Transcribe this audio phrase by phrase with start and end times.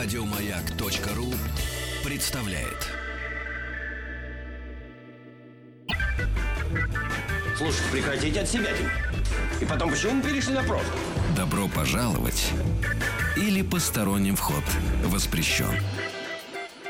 [0.00, 1.26] Радиомаяк.ру
[2.04, 2.86] представляет.
[7.56, 8.70] Слушайте, прекратите от себя.
[9.60, 10.96] И потом, почему мы перешли на прошлое?
[11.36, 12.52] Добро пожаловать
[13.36, 14.62] или посторонним вход
[15.02, 15.74] воспрещен.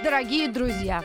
[0.04, 1.02] Дорогие друзья,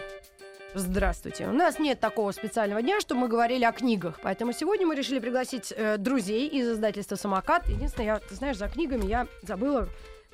[0.74, 1.48] здравствуйте.
[1.48, 4.20] У нас нет такого специального дня, чтобы мы говорили о книгах.
[4.22, 7.70] Поэтому сегодня мы решили пригласить э, друзей из издательства «Самокат».
[7.70, 9.88] Единственное, я, ты знаешь, за книгами я забыла,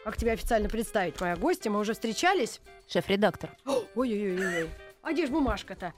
[0.09, 1.21] как тебя официально представить.
[1.21, 2.61] Моя гостья, мы уже встречались.
[2.87, 3.51] Шеф-редактор.
[3.95, 4.69] Ой-ой-ой.
[5.03, 5.93] А где же бумажка-то?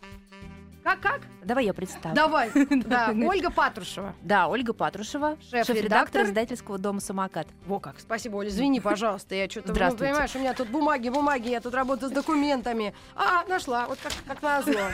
[0.84, 1.22] Как-как?
[1.44, 2.16] Давай я представлю.
[2.16, 2.52] Давай.
[2.86, 4.16] Да, Ольга Патрушева.
[4.22, 6.24] Да, Ольга Патрушева, Шеф-редактор.
[6.24, 7.48] издательского дома «Самокат».
[7.68, 8.00] Во как.
[8.00, 8.50] Спасибо, Оля.
[8.50, 9.36] Извини, пожалуйста.
[9.36, 10.12] Я что-то, ну, Здравствуйте.
[10.12, 12.94] понимаешь, у меня тут бумаги, бумаги, я тут работаю с документами.
[13.16, 13.86] А, нашла.
[13.88, 14.90] Вот как, как назло.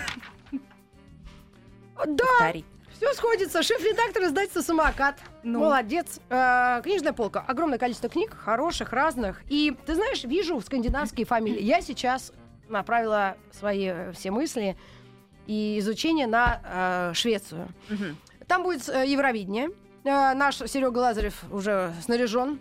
[2.06, 2.64] Да, Повтори.
[2.98, 3.62] Все сходится.
[3.62, 5.20] Шеф-редактор издательства «Самокат».
[5.44, 5.60] Ну.
[5.60, 6.20] Молодец.
[6.30, 7.44] Э, книжная полка.
[7.48, 9.44] Огромное количество книг, хороших, разных.
[9.50, 11.62] И, ты знаешь, вижу скандинавские фамилии.
[11.62, 12.34] Я сейчас
[12.70, 14.76] направила свои э, все мысли
[15.46, 16.60] и изучение на
[17.12, 17.68] э, Швецию.
[17.88, 18.18] Мгм.
[18.48, 19.70] Там будет э, Евровидение.
[20.04, 22.60] Э, наш Серега Лазарев уже снаряжен.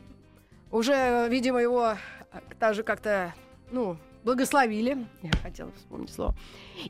[0.70, 1.95] Уже, э, видимо, его
[2.33, 3.33] э, даже как-то,
[3.70, 3.97] ну,
[4.27, 5.07] благословили.
[5.23, 6.35] Я хотела вспомнить слово.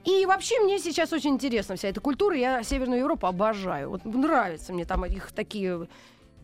[0.05, 2.35] И вообще мне сейчас очень интересна вся эта культура.
[2.35, 3.91] Я Северную Европу обожаю.
[3.91, 5.87] Вот нравится мне там их такие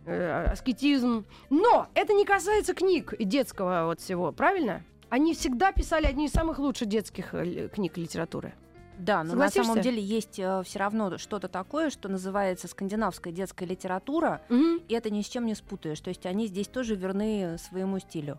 [0.04, 1.24] э, аскетизм.
[1.48, 4.84] Но это не касается книг и детского вот всего, правильно?
[5.08, 8.52] Они всегда писали одни из самых лучших детских э, книг литературы.
[8.98, 14.42] Да, но на самом деле есть все равно что-то такое, что называется скандинавская детская литература,
[14.50, 15.98] и это ни с чем не спутаешь.
[16.00, 18.38] То есть они здесь тоже верны своему стилю.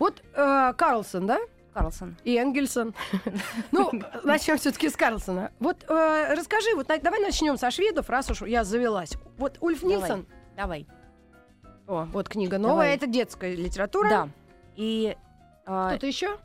[0.00, 1.38] Вот э, Карлсон, да?
[1.72, 2.16] Карлсон.
[2.24, 2.94] И Энгельсон.
[3.72, 3.90] Ну,
[4.24, 5.50] начнем все-таки с Карлсона.
[5.58, 9.12] Вот э, расскажи, вот давай начнем со шведов, раз уж я завелась.
[9.38, 9.82] Вот Ульф.
[9.82, 10.86] Нильсон, Давай.
[11.86, 14.08] о, вот книга новая, это детская литература.
[14.08, 14.28] Да.
[14.76, 15.16] И
[15.66, 16.38] а, Кто-то еще?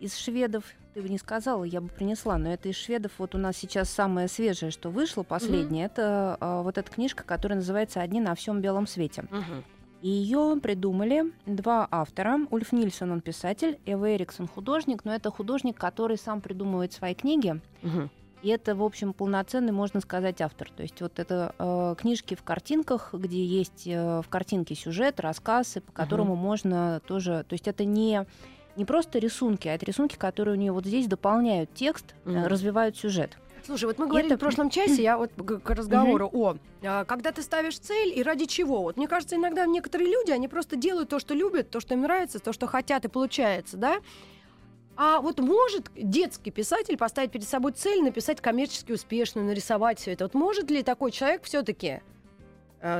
[0.00, 3.38] из шведов ты бы не сказала, я бы принесла, но это из шведов вот у
[3.38, 8.20] нас сейчас самое свежее, что вышло, последнее, это а, вот эта книжка, которая называется «Одни
[8.20, 9.24] на всем белом свете».
[10.00, 12.38] И ее придумали два автора.
[12.50, 17.60] Ульф Нильсон, он писатель, Эва Эриксон художник, но это художник, который сам придумывает свои книги.
[18.42, 20.70] И это, в общем, полноценный, можно сказать, автор.
[20.70, 25.80] То есть вот это э, книжки в картинках, где есть э, в картинке сюжет, рассказы,
[25.80, 27.44] по которому можно тоже...
[27.48, 28.26] То есть это не,
[28.76, 32.46] не просто рисунки, а это рисунки, которые у нее вот здесь дополняют текст, э, Мгм.
[32.46, 33.36] развивают сюжет.
[33.64, 37.32] Слушай, вот мы говорили Это- в прошлом часе, я вот к, разговору о, а, когда
[37.32, 38.82] ты ставишь цель и ради чего.
[38.82, 42.02] Вот мне кажется, иногда некоторые люди, они просто делают то, что любят, то, что им
[42.02, 43.96] нравится, то, что хотят, и получается, да?
[44.96, 50.24] А вот может детский писатель поставить перед собой цель написать коммерчески успешную, нарисовать все это?
[50.24, 52.00] Вот может ли такой человек все-таки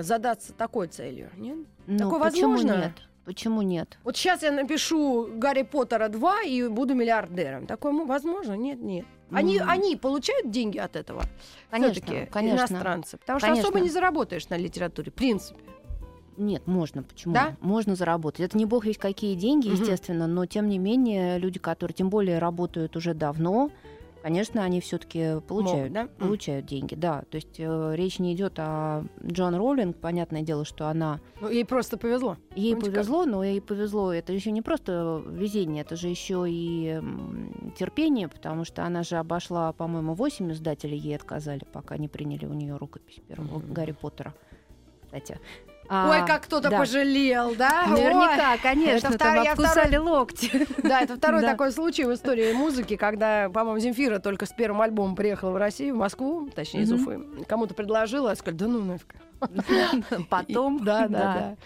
[0.00, 1.30] задаться такой целью?
[1.36, 1.56] Нет?
[1.86, 2.76] Ну, Такое почему возможно?
[2.82, 2.92] нет?
[3.24, 3.98] Почему нет?
[4.04, 7.66] Вот сейчас я напишу Гарри Поттера 2 и буду миллиардером.
[7.66, 8.54] Такое мо- возможно?
[8.54, 9.04] Нет, нет.
[9.30, 9.68] Они, М.
[9.68, 11.22] они получают деньги от этого?
[11.70, 12.58] Конечно, конечно.
[12.74, 13.18] иностранцы.
[13.18, 13.68] Потому что Конечно.
[13.68, 15.60] особо не заработаешь на литературе, в принципе.
[16.36, 17.02] Нет, можно.
[17.02, 17.34] Почему?
[17.34, 17.56] Да?
[17.60, 18.40] Можно заработать.
[18.40, 22.38] Это не бог весь какие деньги, естественно, но тем не менее люди, которые тем более
[22.38, 23.70] работают уже давно,
[24.28, 26.06] конечно, они все-таки получают, Могут, да?
[26.18, 26.94] Получают деньги.
[26.94, 29.96] Да, то есть э, речь не идет о Джон Роллинг.
[29.96, 32.36] Понятное дело, что она Ну, ей просто повезло.
[32.54, 34.12] ей Помните, повезло, но ей повезло.
[34.12, 37.00] Это еще не просто везение, это же еще и
[37.78, 42.52] терпение, потому что она же обошла, по-моему, 8 издателей ей отказали, пока не приняли у
[42.52, 43.72] нее рукопись первого Мгм.
[43.72, 44.34] Гарри Поттера.
[45.06, 45.38] Кстати.
[45.90, 46.78] Ой, А, как кто-то да.
[46.78, 47.86] пожалел, да?
[47.88, 50.50] Наверняка, конечно, это там я обкусали локти.
[50.52, 50.66] Ой.
[50.82, 51.52] Да, это второй Да.
[51.52, 55.94] такой случай в истории музыки, когда, по-моему, Земфира только с первым альбомом приехала в Россию,
[55.94, 57.02] в Москву, точнее, из Мгм.
[57.02, 57.44] Уфы.
[57.46, 59.14] Кому-то предложила, а сказали, да ну нафиг.
[60.30, 60.84] Потом.
[60.84, 61.56] Да, да, да.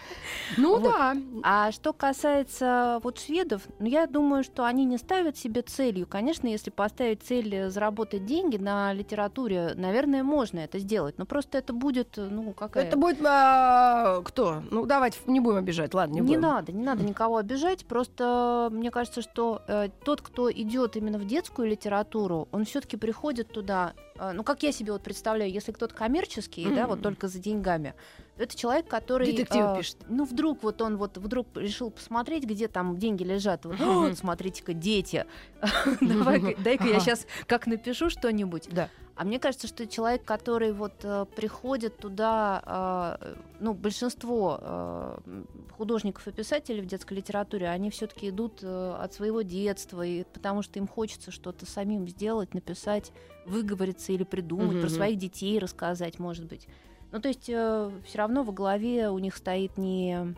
[0.57, 1.15] Ну да.
[1.43, 6.07] А что касается вот шведов, ну, я думаю, что они не ставят себе целью.
[6.07, 11.17] Конечно, если поставить цель э, заработать деньги на литературе, наверное, можно это сделать.
[11.17, 12.85] Но просто это будет, э, ну, какая...
[12.85, 14.63] Это будет а, кто?
[14.71, 16.41] Ну, давайте не будем обижать, ладно, не, Не будем.
[16.41, 17.85] надо, не надо никого обижать.
[17.85, 23.49] Просто мне кажется, что э, тот, кто идет именно в детскую литературу, он все-таки приходит
[23.49, 23.93] туда.
[24.29, 27.93] Э, ну, как я себе вот представляю, если кто-то коммерческий, да, вот только за деньгами,
[28.37, 29.27] то это человек, который.
[29.31, 29.97] Детективы э, пишет.
[30.07, 33.65] Ну, вдруг вот он вот вдруг решил посмотреть, где там деньги лежат.
[33.65, 34.15] Вот, «О, Мгм.
[34.15, 35.25] смотрите-ка, дети.
[36.01, 38.67] Давай-ка- Дай-ка я сейчас как напишу что-нибудь.
[38.71, 38.89] Да.
[39.15, 45.47] А мне кажется, что человек, который вот э, приходит туда, э, ну, большинство э, м,
[45.77, 50.63] художников и писателей в детской литературе, они все-таки идут э, от своего детства, и потому
[50.63, 53.11] что им хочется что-то самим сделать, написать,
[53.45, 54.95] выговориться или придумать, про Мгм.
[54.95, 56.67] своих детей рассказать, может быть.
[57.11, 60.35] Ну, то есть все равно во главе у них стоит не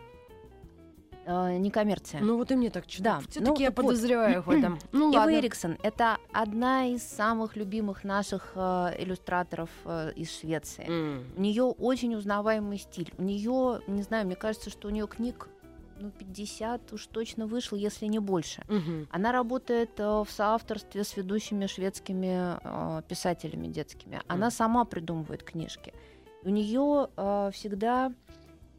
[1.25, 2.21] э, не коммерция.
[2.21, 3.75] Ну вот и мне так что Да, Все-таки ну, я вот.
[3.75, 4.79] подозреваю их в этом.
[4.91, 5.35] Ну ладно.
[5.35, 10.85] Эриксон— это одна из самых любимых наших э, иллюстраторов э, из Швеции.
[10.87, 11.23] М.
[11.35, 13.13] У нее очень узнаваемый стиль.
[13.17, 15.49] У нее, не знаю, мне кажется, что у нее книг
[15.99, 18.63] ну, 50 уж точно вышло, если не больше.
[18.67, 19.07] Мгм.
[19.11, 24.21] Она работает э, в соавторстве с ведущими шведскими э, писателями детскими.
[24.27, 25.93] Она сама придумывает книжки.
[26.43, 28.11] У нее э, всегда,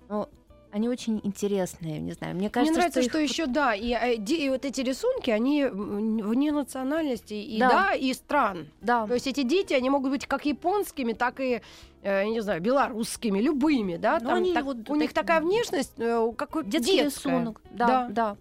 [0.09, 0.29] ну,
[0.77, 2.35] они очень интересные, не знаю.
[2.35, 4.83] Мне Мне кажется, нравится, что, что, их еще, да, и, э, ди- и вот эти
[4.83, 7.69] рисунки, они вне национальности, и Да.
[7.71, 8.67] да, и стран.
[8.83, 11.63] да, То есть эти дети, они могут быть как японскими, так и,
[12.03, 14.19] э, я не знаю, белорусскими, любыми, да?
[14.21, 17.31] Ну, Там они так- вот у них так- такая внешность, э, как детский детская.
[17.33, 18.09] рисунок, да, Да.
[18.11, 18.37] да.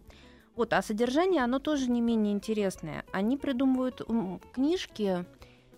[0.57, 3.03] Вот, а содержание, оно тоже не менее интересное.
[3.13, 4.01] Они придумывают
[4.53, 5.25] книжки.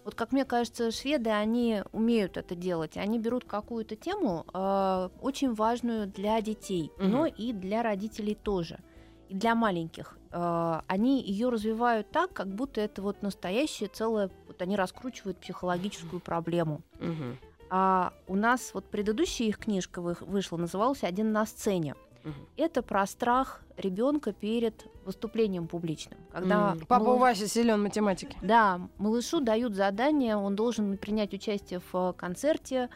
[0.08, 2.96] Вот как мне кажется, шведы, они умеют это делать.
[2.96, 7.12] Они берут какую-то тему, э, очень важную для детей, Мгм.
[7.12, 8.80] но и для родителей тоже.
[9.28, 10.18] И для маленьких.
[10.32, 16.22] Э, они ее развивают так, как будто это вот настоящее целое, вот они раскручивают психологическую
[16.22, 16.84] проблему.
[17.02, 17.38] Мгм.
[17.70, 21.96] А у нас вот предыдущая их книжка вы- вышла, называлась «Один на сцене».
[22.24, 22.36] Мгм.
[22.58, 26.20] Это про страх ребенка перед выступлением публичным.
[26.32, 28.38] Когда М, Папа у малыш- Васи силен в математике.
[28.42, 32.90] Да, малышу дают задание, он должен принять участие в э, концерте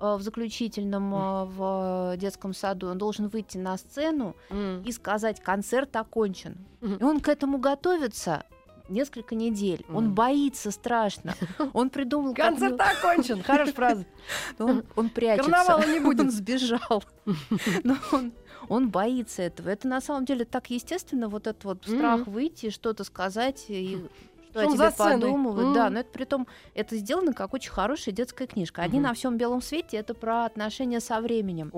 [0.00, 4.82] э, в заключительном э, в детском саду, он должен выйти на сцену М.
[4.82, 6.56] и сказать «концерт окончен».
[6.80, 6.96] Мгм.
[6.96, 8.44] И он к этому готовится
[8.88, 9.86] несколько недель.
[9.88, 10.14] Он Мгм.
[10.14, 11.34] боится страшно.
[11.72, 12.34] Он придумал...
[12.34, 13.42] Концерт окончен.
[13.46, 14.04] Хорошая фраза.
[14.58, 15.50] Он, он прячется.
[15.50, 16.20] Карнавала не будет.
[16.26, 17.02] Он сбежал.
[17.84, 18.32] Но он,
[18.68, 19.68] он боится этого.
[19.68, 23.96] Это на самом деле так естественно, вот этот вот страх выйти, что-то сказать, и
[24.50, 25.72] что Что о тебе подумывают.
[25.74, 25.94] Да, М.
[25.94, 28.82] но это при том, это сделано как очень хорошая детская книжка.
[28.82, 29.08] Одни Мгм.
[29.08, 31.70] на всем белом свете это про отношения со временем.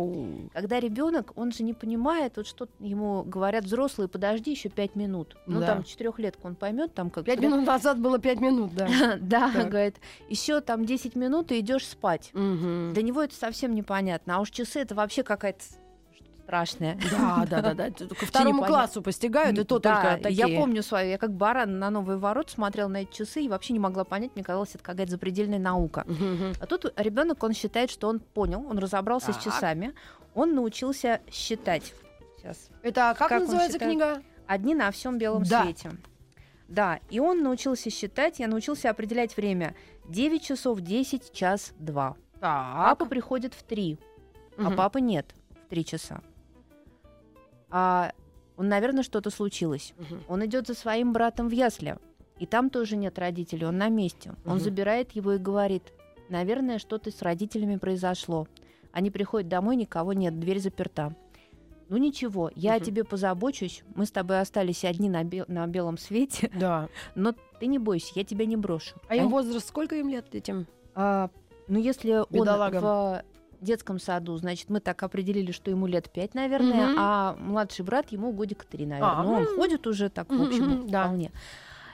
[0.52, 5.36] Когда ребенок, он же не понимает, вот что ему говорят взрослые, подожди еще пять минут.
[5.46, 5.66] Ну, Да.
[5.66, 8.86] там четырехлетку он поймет, там как Пять минут назад было пять минут, да.
[9.20, 12.30] Да, говорит, еще там 10 минут и идешь спать.
[12.32, 14.36] Для него это совсем непонятно.
[14.36, 15.62] А уж часы это вообще какая-то
[16.44, 16.98] страшное.
[17.10, 17.86] Да, да, да, да.
[17.88, 20.46] Это Ко второму классу постигают, и то только такие.
[20.48, 23.72] Я помню свою, я как баран на новые ворот смотрела на эти часы и вообще
[23.72, 26.06] не могла понять, мне казалось, это какая-то запредельная наука.
[26.60, 29.94] А тут ребенок, он считает, что он понял, он разобрался с часами,
[30.34, 31.94] он научился считать.
[32.38, 32.68] Сейчас.
[32.82, 34.22] Это как, Как называется книга?
[34.46, 35.62] Одни на всем белом Да.
[35.62, 35.92] свете.
[36.68, 39.74] Да, и он научился считать, я научился определять время.
[40.08, 42.16] 9 часов 10, час 2.
[42.40, 42.74] Так.
[42.76, 43.98] Папа приходит в 3,
[44.58, 44.76] а Мгм.
[44.76, 46.20] папы нет в 3 часа.
[47.76, 48.12] А
[48.56, 49.94] он, наверное, что-то случилось.
[49.98, 50.22] Мгм.
[50.28, 51.96] Он идет за своим братом в ясли,
[52.38, 54.30] и там тоже нет родителей, он на месте.
[54.46, 54.60] Он Мгм.
[54.60, 55.82] забирает его и говорит,
[56.28, 58.46] наверное, что-то с родителями произошло.
[58.92, 61.16] Они приходят домой, никого нет, дверь заперта.
[61.88, 62.84] Ну ничего, я о Мгм.
[62.84, 66.88] тебе позабочусь, мы с тобой остались одни на, бел- на белом свете, Да.
[67.16, 68.94] но ты не бойся, я тебя не брошу.
[69.08, 70.66] А им возраст сколько им лет этим?
[70.94, 71.28] а,
[71.66, 72.82] ну, если он Бедолагам.
[72.84, 73.22] в
[73.64, 76.96] детском саду, значит, мы так определили, что ему лет пять, наверное, Мгм.
[76.98, 79.12] а младший брат ему годик три, наверное.
[79.16, 81.04] А, ну, он ходит уже так, в общем, да.
[81.04, 81.32] вполне.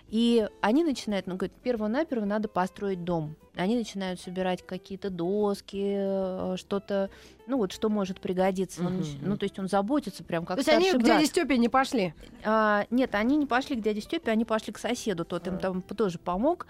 [0.09, 3.37] И они начинают, ну, говорят, перво-наперво надо построить дом.
[3.55, 7.11] Они начинают собирать какие-то доски, э, что-то,
[7.47, 8.81] ну, вот что может пригодиться.
[8.85, 9.05] Он мгм.
[9.23, 11.19] ну, то есть он заботится прям как То есть они старший к брат.
[11.19, 12.13] дяде Степе не пошли?
[12.45, 15.59] А, нет, они не пошли к дяде Степе, они пошли к соседу, тот им А.
[15.59, 16.67] там тоже помог.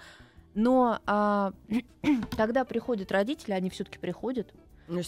[0.55, 1.53] Но а,
[2.37, 4.53] когда приходят родители, они все-таки приходят,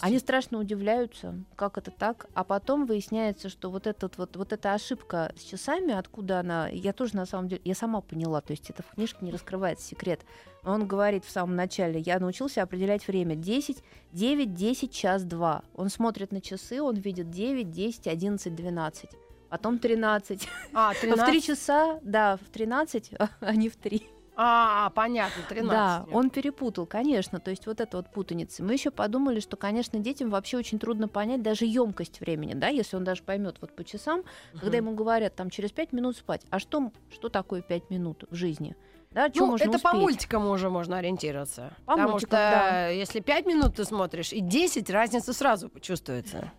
[0.00, 4.74] они страшно удивляются, как это так, а потом выясняется, что вот этот вот вот эта
[4.74, 8.70] ошибка с часами, откуда она, я тоже на самом деле, я сама поняла, то есть
[8.70, 10.20] это в книжке не раскрывается секрет.
[10.64, 15.62] Он говорит в самом начале, я научился определять время 10, 9, 10, час, 2.
[15.74, 19.10] Он смотрит на часы, он видит 9, 10, 11, 12.
[19.48, 20.48] Потом 13.
[20.72, 21.26] А, А В 13?
[21.26, 23.10] 3 часа, да, в 13,
[23.40, 24.02] а не в 3.
[24.34, 25.70] А, понятно, 13.
[25.70, 27.38] Да, он перепутал, конечно.
[27.38, 28.62] То есть вот это вот путаница.
[28.64, 32.96] Мы еще подумали, что, конечно, детям вообще очень трудно понять даже емкость времени, да, если
[32.96, 34.22] он даже поймет вот по часам,
[34.58, 36.42] когда ему говорят там через 5 минут спать.
[36.50, 38.74] А что, что такое 5 минут в жизни?
[39.10, 40.00] Да, Ну, можно это по успеть?
[40.00, 41.74] мультикам уже можно ориентироваться.
[41.84, 42.88] По Потому мультикам, что да.
[42.88, 46.50] если 5 минут ты смотришь, и 10, разница сразу чувствуется.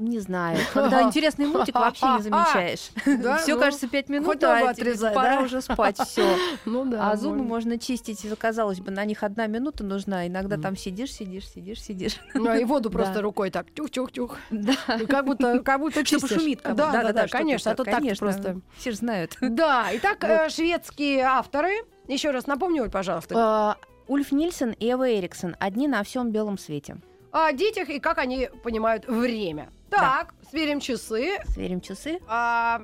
[0.00, 0.58] Не знаю.
[0.72, 2.90] Когда интересный мультик, вообще не замечаешь.
[3.42, 5.98] Все ну, кажется 5 минут, а отрезай, пора уже спать.
[5.98, 6.36] Все.
[6.64, 6.90] Ну.
[6.98, 7.78] А зубы можно.
[7.78, 10.26] чистить, казалось бы, на них одна минута нужна.
[10.26, 10.62] Иногда Мгм.
[10.62, 12.16] там сидишь, сидишь, сидишь, сидишь.
[12.34, 14.38] Ну, и воду просто рукой так тюх-тюх-тюх.
[14.50, 14.72] Да.
[14.88, 16.60] Ну, Как будто, как будто Чтобы шумит.
[16.64, 17.72] Да, да, да, конечно.
[17.72, 18.60] А то так, просто.
[18.78, 19.36] Все же знают.
[19.40, 20.30] Да, итак, Вот.
[20.30, 21.84] э, шведские авторы.
[22.08, 23.34] Еще раз напомню, Оль, пожалуйста.
[23.36, 23.76] А,
[24.08, 26.96] Ульф Нильсон и Эва Эриксон одни на всем белом свете.
[27.32, 29.70] О детях и как они понимают время.
[29.90, 31.38] Так, сверим часы.
[31.46, 32.20] Сверим часы.
[32.28, 32.82] А,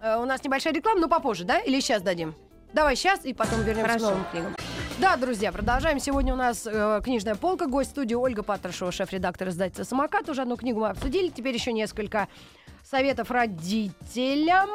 [0.00, 1.58] э, у нас небольшая реклама, но попозже, да?
[1.58, 2.34] Или сейчас дадим?
[2.72, 4.06] Давай сейчас и потом вернемся Хорошо.
[4.06, 4.56] к новым книгам.
[4.98, 5.98] Да, друзья, продолжаем.
[5.98, 7.66] Сегодня у нас э, книжная полка.
[7.66, 10.28] Гость студии Ольга Патрушева, шеф-редактор издательства «Самокат».
[10.28, 11.28] Уже одну книгу мы обсудили.
[11.28, 12.28] Теперь еще несколько
[12.84, 14.70] советов родителям,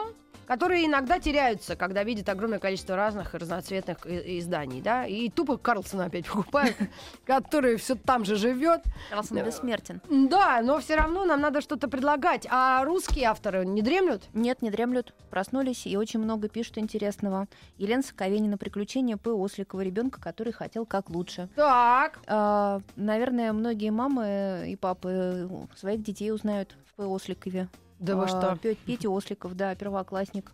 [0.50, 6.26] которые иногда теряются, когда видят огромное количество разных разноцветных изданий, да, и тупо Карлсона опять
[6.28, 6.76] покупают,
[7.24, 8.82] который все там же живет.
[9.12, 10.02] Карлсон бессмертен.
[10.10, 12.48] Да, но все равно нам надо что-то предлагать.
[12.50, 14.24] А русские авторы не дремлют?
[14.34, 17.48] Нет, не дремлют, проснулись и очень много пишут интересного.
[17.78, 19.30] Елена Соковенина «Приключения П.
[19.30, 21.48] Осликова, ребенка, который хотел как лучше».
[21.56, 22.18] Так.
[22.26, 27.04] А, наверное, многие мамы и папы своих детей узнают в П.
[27.04, 27.70] Осликове.
[28.00, 28.58] Да вы А, что?
[28.62, 30.52] Пё- Петя Осликов, да, первоклассник.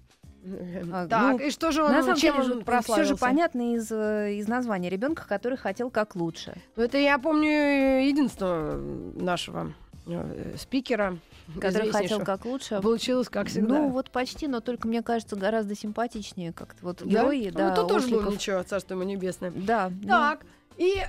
[0.91, 3.13] А, Так, ну, и что же На он, самом чем деле он все прославился?
[3.13, 4.89] же понятно из, э, из названия.
[4.89, 6.55] Ребенка, который хотел как лучше.
[6.75, 7.49] Ну, Это я помню
[8.07, 8.75] единственного
[9.19, 9.73] нашего
[10.05, 11.17] э, спикера,
[11.59, 12.79] Который хотел как лучше.
[12.81, 13.75] Получилось, как всегда.
[13.75, 16.77] Ну, вот почти, но только, мне кажется, гораздо симпатичнее как-то.
[16.83, 17.05] Вот Да?
[17.05, 19.51] герои, Ну, да, тут тоже было ничего, царство ему небесное.
[19.55, 19.91] Да.
[20.01, 20.45] ну, Так,
[20.77, 21.05] и э,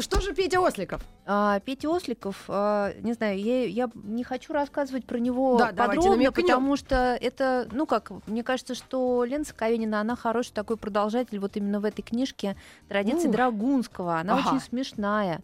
[0.00, 1.02] что же Петя Осликов?
[1.26, 6.30] А, Петя Осликов, а, не знаю, я, я не хочу рассказывать про него Да, подробно,
[6.30, 11.56] потому что это, ну как, мне кажется, что Лена Соковенина, она хороший такой продолжатель вот
[11.56, 12.56] именно в этой книжке
[12.88, 13.32] традиции Ух.
[13.32, 14.18] Драгунского.
[14.18, 14.48] Она Ага.
[14.48, 15.40] очень смешная.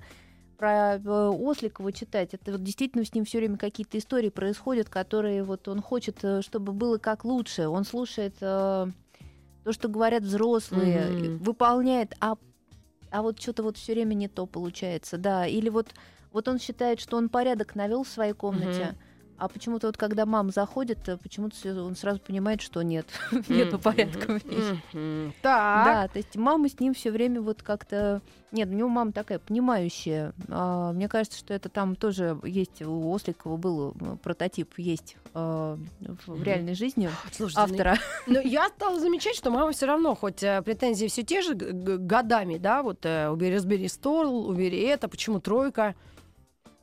[0.59, 5.43] Про э, Осликова читать, это вот действительно с ним все время какие-то истории происходят, которые
[5.43, 7.69] вот он хочет, э, чтобы было как лучше.
[7.69, 8.87] Он слушает э,
[9.65, 12.37] то, что говорят взрослые, и выполняет, а
[13.11, 15.47] а вот что-то вот все время не то получается, да.
[15.47, 15.95] Или вот,
[16.33, 18.97] вот он считает, что он порядок навел в своей комнате.
[19.39, 23.07] А почему-то вот когда мама заходит, э, почему-то он сразу понимает, что нет,
[23.49, 25.33] нету порядка в.
[25.43, 25.85] Так.
[25.85, 28.23] Да, то есть мама с ним все время вот как-то...
[28.53, 30.33] Нет, у него мама такая понимающая.
[30.49, 35.79] А, мне кажется, что это там тоже есть, у Осликова был э, прототип, есть а,
[36.27, 37.99] в, реальной жизни Слушайте, ну, автора.
[38.27, 42.57] Но я стала замечать, что мама все равно, хоть э, претензии все те же годами,
[42.57, 45.95] да, вот э, убери, разбери стол, убери это, почему тройка.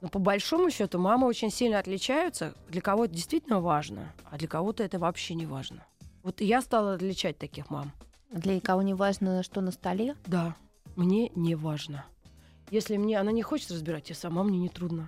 [0.03, 2.53] Но по большому счету мамы очень сильно отличаются.
[2.67, 5.85] Для кого-то действительно важно, а для кого-то это вообще не важно.
[6.23, 7.93] Вот я стала отличать таких мам.
[8.29, 10.17] Для кого не важно, что на столе.
[10.25, 10.57] Да,
[10.97, 12.05] мне не важно.
[12.69, 15.07] Если мне она не хочет разбирать, я сама, мне не трудно.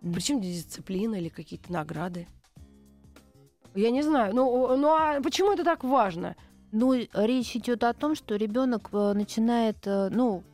[0.00, 0.12] М.
[0.12, 2.28] Причем здесь дисциплина или какие-то награды?
[3.74, 4.32] Я не знаю.
[4.32, 6.36] Ну, ну а почему это так важно?
[6.70, 10.44] Ну, речь идет о том, что ребенок начинает, э, ну,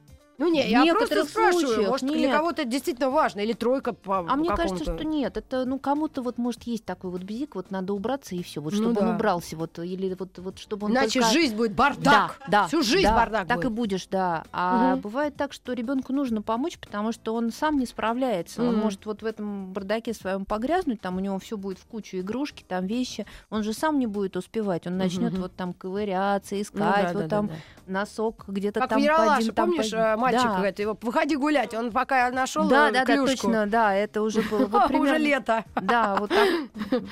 [0.43, 2.37] Ну не, В я просто спрашиваю, случаях может, для нет.
[2.37, 5.37] кого-то это действительно важно, или тройка по А мне кажется, что нет.
[5.37, 8.73] Это, ну, кому-то вот, может, есть такой вот бзик, вот надо убраться и все, вот
[8.73, 9.15] Ну чтобы он да.
[9.15, 12.41] убрался, вот, или вот, вот чтобы он Иначе только- жизнь будет Да, бардак.
[12.49, 13.67] да, Всю жизнь да, бардак Так будет.
[13.67, 14.43] и будешь, да.
[14.53, 15.01] А Мгм.
[15.03, 18.63] бывает так, что ребенку нужно помочь, потому что он сам не справляется.
[18.63, 18.79] Он Мгм.
[18.79, 22.65] может вот в этом бардаке своем погрязнуть, там у него все будет в кучу игрушки,
[22.67, 23.27] там вещи.
[23.49, 24.89] Он же сам не будет успевать.
[24.89, 25.43] Он начнет Мгм.
[25.43, 27.55] вот там ковыряться, Ну искать, да, вот да, там да,
[27.87, 28.01] да.
[28.01, 30.01] носок где-то Как там подин, там помнишь, подин.
[30.33, 30.57] Э, мальчик Да.
[30.57, 33.47] говорит, его, выходи гулять, он пока нашел Да, да, да, клюшку.
[33.49, 35.65] точно, да, это уже было вот Уже примерно- лето.
[35.81, 36.49] Да, вот так.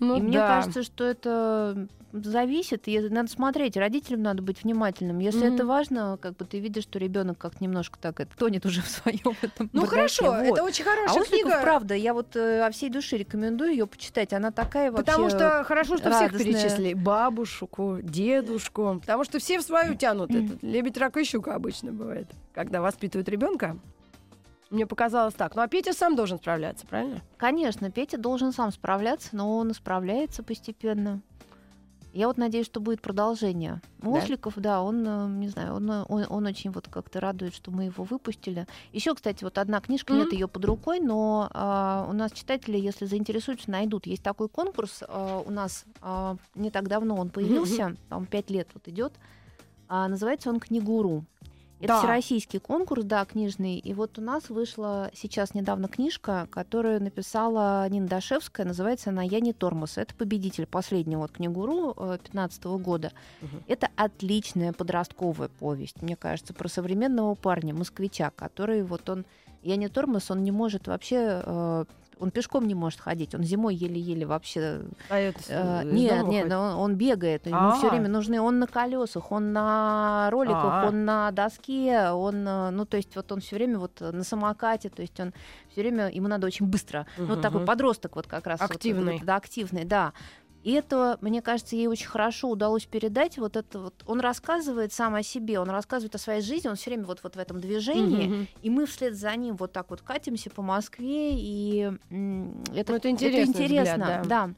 [0.00, 0.48] Ну И мне да.
[0.48, 1.86] кажется, что это
[2.22, 5.18] зависит, и надо смотреть, родителям надо быть внимательным.
[5.18, 5.54] Если Мгм.
[5.54, 8.88] это важно, как бы ты видишь, что ребенок как немножко так это тонет уже в
[8.88, 9.68] своем этом.
[9.72, 10.52] Ну бардаке, хорошо, вот.
[10.54, 11.62] это очень А хорошая Осликов, книга.
[11.62, 14.32] правда, я вот э, о всей душе рекомендую ее почитать.
[14.32, 15.04] Она такая вообще.
[15.04, 16.52] Потому что хорошо, что всех радостная.
[16.52, 16.94] перечислили.
[16.94, 18.98] Бабушку, дедушку.
[19.00, 20.30] Потому что все в свою тянут.
[20.30, 22.28] Это лебедь, рак и щука обычно бывает.
[22.54, 23.76] Когда воспитывают ребенка.
[24.70, 25.54] Мне показалось так.
[25.54, 27.20] Ну а Петя сам должен справляться, правильно?
[27.36, 31.20] Конечно, Петя должен сам справляться, но он справляется постепенно.
[32.14, 33.80] Я вот надеюсь, что будет продолжение.
[33.98, 34.10] Да?
[34.10, 37.72] Осликов, да, он, э, не знаю, он, э, он, он очень вот как-то радует, что
[37.72, 38.68] мы его выпустили.
[38.92, 40.22] Еще, кстати, вот одна книжка, Мгм.
[40.22, 44.06] нет ее под рукой, но а, у нас читатели, если заинтересуются, найдут.
[44.06, 48.68] Есть такой конкурс а, у нас а, не так давно он появился, там пять лет
[48.74, 49.12] вот идет.
[49.88, 51.24] А, называется он «Книгуру».
[51.84, 51.98] Это Да.
[52.00, 53.78] всероссийский конкурс, да, книжный.
[53.78, 58.66] И вот у нас вышла сейчас недавно книжка, которую написала Нина Дашевская.
[58.66, 59.98] Называется она «Я не тормоз».
[59.98, 63.12] Это победитель последнего вот книгуру 2015 года.
[63.42, 63.62] Мгм.
[63.68, 69.24] Это отличная подростковая повесть, мне кажется, про современного парня, москвича, который вот он...
[69.62, 71.42] Я не тормоз, он не может вообще...
[71.44, 71.84] э,
[72.20, 76.52] он пешком не может ходить, он зимой еле-еле вообще А это Э, из Нет, нет,
[76.52, 77.72] он, он бегает, ему А.
[77.72, 78.40] все время нужны.
[78.40, 80.86] Он на колесах, он на роликах, А.
[80.88, 84.90] он на доске, он, э, ну то есть вот он все время вот на самокате,
[84.90, 85.32] то есть он
[85.70, 87.06] все время ему надо очень быстро.
[87.18, 89.16] Ну вот такой подросток вот как раз вот Активный.
[89.16, 90.12] этот, да, активный, да.
[90.64, 93.36] И это, мне кажется, ей очень хорошо удалось передать.
[93.36, 93.94] Вот это вот.
[94.06, 97.36] Он рассказывает сам о себе, он рассказывает о своей жизни, он все время вот, вот
[97.36, 98.48] в этом движении, Мгм.
[98.62, 101.92] и мы вслед за ним вот так вот катимся по Москве, и
[102.74, 104.50] это, Ну, это интересный интересно, взгляд, да.
[104.50, 104.54] Э,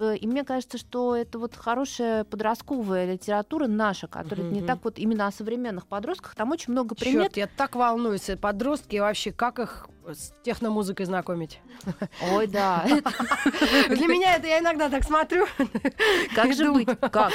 [0.00, 4.66] И мне кажется, что это вот хорошая подростковая литература наша, которая не Мгм.
[4.66, 6.34] так вот именно о современных подростках.
[6.34, 7.24] Там очень много примет.
[7.24, 8.30] Чёрт, я так волнуюсь.
[8.40, 11.60] Подростки вообще, как их с техномузыкой знакомить?
[12.32, 12.84] Ой, да.
[13.88, 15.46] Для меня это я иногда так смотрю.
[16.34, 16.88] Как же быть?
[16.98, 17.32] Как?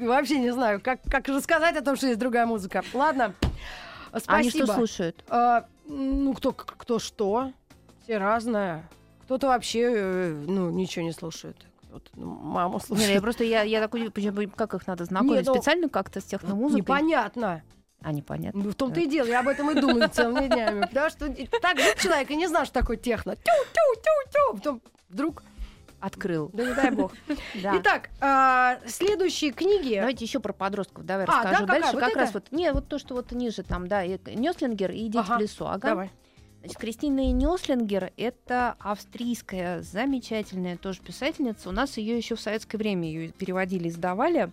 [0.00, 2.82] Вообще не знаю, как, как же сказать о том, что есть другая музыка.
[2.92, 3.34] Ладно,
[4.10, 4.34] спасибо.
[4.34, 5.24] Они что слушают?
[5.28, 7.52] А, ну, кто, кто что.
[8.02, 8.88] Все разное.
[9.24, 11.56] Кто-то вообще, э, ну, ничего не слушает.
[11.94, 13.10] Кто-то ну, маму ну слушает.
[13.14, 15.42] я просто я, я такой, почему- как их надо знакомить?
[15.42, 16.80] Не, ну, Специально как-то с техномузыкой?
[16.80, 17.62] Непонятно.
[18.00, 18.64] А, непонятно.
[18.64, 20.80] Ну, в том-то и дело, я об этом и думаю целыми днями.
[20.86, 21.28] Потому что
[21.62, 23.36] так же человек и не знал, что такое техно.
[23.36, 24.56] Тю-тю-тю-тю.
[24.56, 25.44] Потом вдруг,
[26.00, 26.50] Открыл.
[26.52, 27.12] да не дай бог.
[27.62, 27.78] Да.
[27.78, 29.94] Итак, а, следующие книги.
[29.94, 31.66] Давайте еще про подростков давай А, да, расскажу.
[31.66, 31.80] какая?
[31.80, 32.18] Дальше Вот как это?
[32.18, 35.38] раз вот не вот то, что вот ниже там, да, и Нёслингер и Дети Ага,
[35.38, 35.66] в лесу.
[35.66, 35.88] Ага.
[35.88, 36.10] Давай.
[36.64, 41.68] Значит, Кристина Нёслингер это австрийская замечательная тоже писательница.
[41.68, 44.50] У нас ее еще в советское время ее переводили, издавали.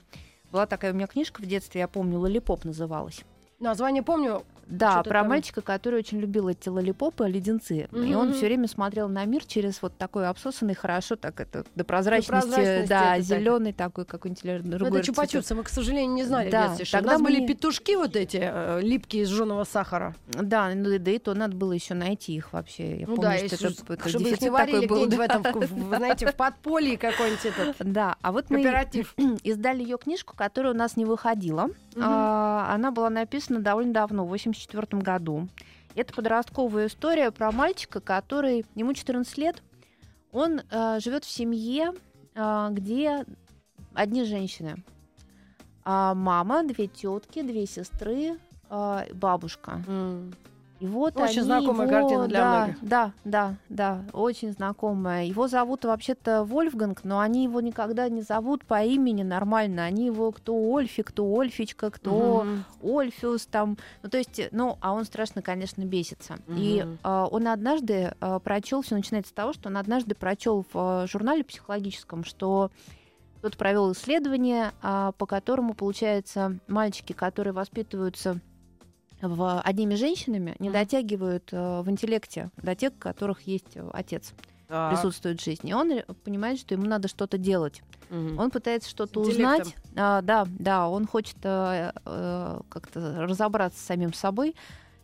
[0.51, 3.21] Была такая у меня книжка в детстве, я помню, Лолипоп называлась.
[3.59, 4.43] Название помню.
[4.71, 5.29] Да, про там.
[5.29, 7.87] мальчика, который очень любил эти лолипопы, леденцы.
[7.91, 11.83] И он все время смотрел на мир через вот такой обсосанный, хорошо так это до
[11.83, 13.37] прозрачности, прозрачности да, это так.
[13.37, 15.53] зеленый такой какой-нибудь или Ну, другой это чупа-чупсы.
[15.55, 17.95] Мы, к сожалению, не знали Да, в детстве, что тогда У нас были мы- петушки
[17.95, 20.15] вот эти, э, липкие из жженого сахара.
[20.27, 22.99] Да, ну да и то надо было еще найти их вообще.
[22.99, 24.95] Я ну помню, да, что это, ж- это чтобы их не варили был.
[25.05, 25.25] где-нибудь в да.
[25.25, 28.61] этом, в- знаете, в подполье какой-нибудь этот Да, а вот мы
[29.43, 31.69] издали ее книжку, которая у нас не выходила.
[31.99, 35.47] А, она была написана довольно давно, в 84 году.
[35.95, 39.61] Это подростковая история про мальчика, который ему 14 лет.
[40.31, 41.93] Он живет в семье,
[42.35, 43.25] а, где
[43.93, 44.83] одни женщины.
[45.83, 48.37] А, мама, две тетки, две сестры,
[48.69, 49.83] а, бабушка.
[49.87, 50.33] М.
[50.81, 52.77] И вот Очень они знакомая его- картина для да, многих.
[52.81, 55.25] Да, да, да, очень знакомая.
[55.25, 59.83] Его зовут вообще-то Вольфганг, но они его никогда не зовут по имени нормально.
[59.83, 62.65] Они его кто Ольфи, кто Ольфичка, кто Мгм.
[62.81, 63.77] Ольфиус там.
[64.01, 66.39] Ну, то есть, ну, а он страшно, конечно, бесится.
[66.47, 66.97] И Мгм.
[67.03, 71.43] а, он однажды прочел, все начинается с того, что он однажды прочел в а, журнале
[71.43, 72.71] психологическом, что
[73.37, 78.39] кто-то провел исследование, а, по которому, получается, мальчики, которые воспитываются
[79.21, 84.33] в, одними женщинами, не дотягивают э, в интеллекте до тех, у которых есть э, отец,
[84.67, 84.91] Так.
[84.93, 85.73] присутствует в жизни.
[85.73, 85.91] Он
[86.23, 87.81] понимает, что ему надо что-то делать.
[88.09, 88.39] Мгм.
[88.39, 89.75] Он пытается что-то узнать.
[89.95, 94.55] А, да, да, он хочет э, э, как-то разобраться с самим собой.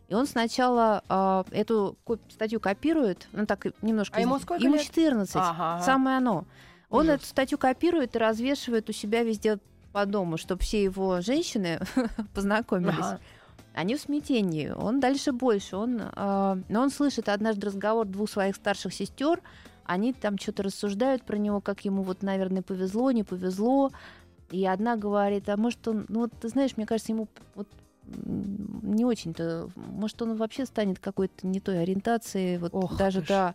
[0.09, 4.17] И он сначала э, эту коп- статью копирует, ну так немножко...
[4.17, 4.83] А ему сколько Ему лет?
[4.83, 5.83] 14, Ага.
[5.83, 6.45] самое оно.
[6.89, 7.15] Он Ужас.
[7.15, 9.59] эту статью копирует и развешивает у себя везде
[9.91, 11.79] по дому, чтобы все его женщины
[12.33, 12.95] познакомились.
[12.97, 13.19] Ага.
[13.77, 14.69] Они в смятении.
[14.69, 15.75] Он дальше больше.
[15.77, 19.39] Он, э, но он слышит однажды разговор двух своих старших сестер.
[19.85, 23.91] Они там что-то рассуждают про него, как ему вот, наверное, повезло, не повезло.
[24.49, 27.67] И одна говорит, а может он, ну вот ты знаешь, мне кажется, ему вот
[28.07, 33.53] не очень-то, может он вообще станет какой-то не той ориентации, вот Ох даже да.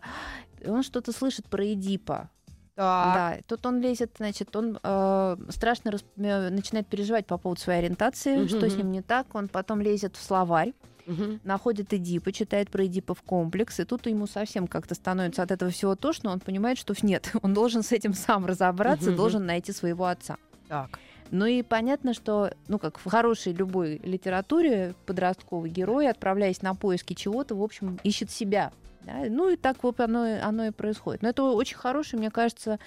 [0.65, 2.29] Он что-то слышит про Эдипа.
[2.75, 3.13] Так.
[3.13, 7.79] Да, тут он лезет, значит, он э, страшно рас- э, начинает переживать по поводу своей
[7.79, 9.27] ориентации, что с ним не так.
[9.35, 10.73] Он потом лезет в словарь,
[11.05, 11.39] Мгм.
[11.43, 15.95] находит Эдипа, читает про Эдипов комплекс, и тут ему совсем как-то становится от этого всего
[15.95, 19.17] тошно, он понимает, что нет, он должен с этим сам разобраться, Мгм.
[19.17, 20.37] должен найти своего отца.
[20.67, 20.97] Так.
[21.29, 27.13] Ну и понятно, что, ну как в хорошей любой литературе, подростковый герой, отправляясь на поиски
[27.13, 28.71] чего-то, в общем, ищет себя.
[29.05, 29.13] Да.
[29.29, 31.21] Ну и так вот оно, и- оно и происходит.
[31.21, 32.79] Но это очень хороший, мне кажется,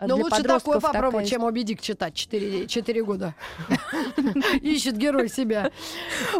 [0.00, 3.34] Но для лучше такое подростков попробовать, такая чем Моби Дик читать 4, 4 года.
[4.60, 5.70] Ищет герой себя.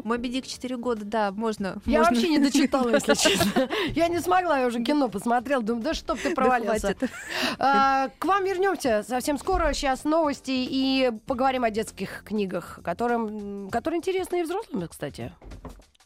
[0.02, 1.80] Моби Дик 4 года, да, можно.
[1.86, 2.14] Я можно.
[2.14, 3.68] вообще не дочитала, если честно.
[3.94, 5.62] Я не смогла, я уже кино посмотрела.
[5.62, 6.94] Думаю, да чтоб ты Да провалился.
[6.94, 7.10] хватит.
[7.58, 9.72] А, К вам вернемся совсем скоро.
[9.72, 15.32] Сейчас новости и поговорим о детских книгах, которым, которые интересны и взрослым, кстати.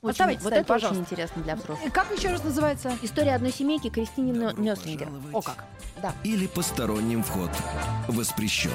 [0.01, 1.01] Очень- Оставайтесь вот это очень пожалуйста.
[1.03, 1.87] интересно для взрослых.
[1.87, 2.97] И Как еще раз называется?
[3.03, 5.09] История одной семейки Кристины Нё- Нёслингер.
[5.33, 5.65] О как.
[6.23, 7.51] Или посторонним вход
[8.07, 8.71] воспрещен.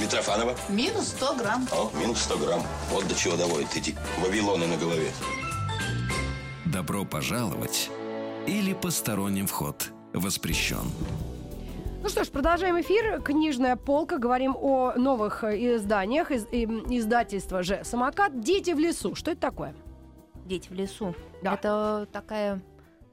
[0.00, 0.56] Митрофанова?
[0.68, 1.68] Минус 100 грамм.
[1.70, 2.62] О, минус 100 грамм.
[2.90, 5.12] Вот до чего доводят эти вавилоны на голове.
[6.64, 7.90] Добро пожаловать.
[8.46, 10.90] Или посторонним вход воспрещен.
[12.02, 13.22] Ну что ж, продолжаем эфир.
[13.22, 14.18] Книжная полка.
[14.18, 16.30] Говорим о новых э, изданиях.
[16.32, 18.40] Из, издательство же «Самокат».
[18.40, 19.14] «Дети в лесу».
[19.14, 19.74] Что это такое?
[20.44, 21.14] Дети в лесу.
[21.42, 21.54] Да.
[21.54, 22.60] Это такая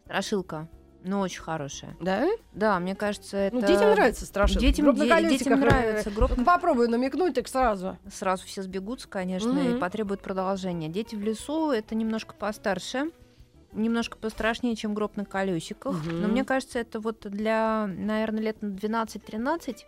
[0.05, 0.67] страшилка.
[1.03, 1.95] Ну, очень хорошая.
[2.01, 2.27] Да?
[2.51, 3.55] Да, мне кажется, это...
[3.55, 4.59] Ну, детям нравится страшно.
[4.59, 6.09] Детям, де- детям нравится.
[6.11, 7.97] Гроб на- попробую намекнуть, так сразу.
[8.11, 9.77] Сразу все сбегутся, конечно, Мгм.
[9.77, 10.89] и потребуют продолжения.
[10.89, 13.11] Дети в лесу это немножко постарше,
[13.73, 15.95] немножко пострашнее, чем гроб на колесиках.
[16.03, 16.21] Мгм.
[16.21, 19.85] Но мне кажется, это вот для, наверное, лет на 12-13,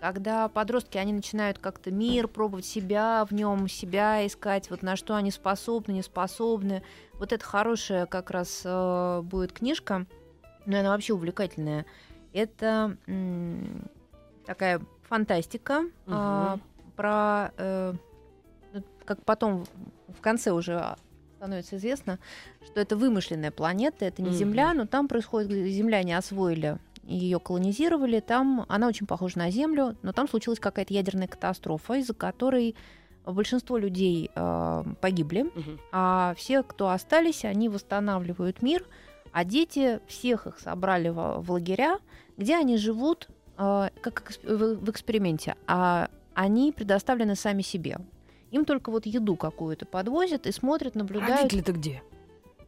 [0.00, 5.14] когда подростки, они начинают как-то мир пробовать себя в нем, себя искать, вот на что
[5.14, 6.82] они способны, не способны.
[7.14, 10.06] Вот это хорошая как раз э, будет книжка,
[10.64, 11.84] но она вообще увлекательная.
[12.32, 13.88] Это м,
[14.46, 16.58] такая фантастика а,
[16.96, 17.94] про, э,
[18.72, 19.66] ну, как потом
[20.08, 20.96] в конце уже
[21.40, 22.18] становится известно,
[22.66, 24.30] что это вымышленная планета, это не.
[24.30, 30.12] Земля, но там происходит, земляне освоили ее колонизировали, там она очень похожа на Землю, но
[30.12, 32.76] там случилась какая-то ядерная катастрофа, из-за которой
[33.24, 35.50] большинство людей э, погибли,
[35.92, 38.84] а все, кто остались, они восстанавливают мир,
[39.32, 41.98] а дети всех их собрали в, в лагеря,
[42.36, 47.98] где они живут э, как в, в эксперименте, а они предоставлены сами себе.
[48.50, 52.02] Им только вот еду какую-то подвозят и смотрят, наблюдают, Родители-то где?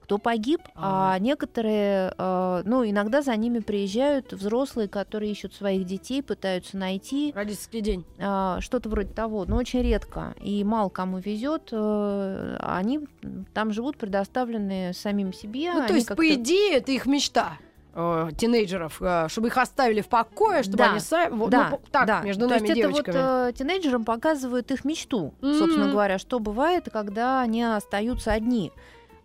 [0.03, 1.19] кто погиб, а, А.
[1.21, 7.81] некоторые, э, ну, иногда за ними приезжают взрослые, которые ищут своих детей, пытаются найти Родительский
[7.81, 8.05] день.
[8.19, 11.69] а, что-то вроде того, но очень редко и мало кому везет.
[11.73, 13.07] э, Они
[13.55, 15.73] там живут предоставленные самим себе.
[15.73, 17.57] Ну, то есть, по идее, это их мечта
[17.95, 21.35] э, тинейджеров, э, чтобы их оставили в покое, чтобы Да, они сами...
[21.35, 22.21] вот, да, ну, так, да.
[22.23, 23.49] между То нами есть это вот девочками.
[23.49, 25.93] э, тинейджерам показывают их мечту, собственно Мгм.
[25.93, 28.73] говоря, что бывает, когда они остаются одни.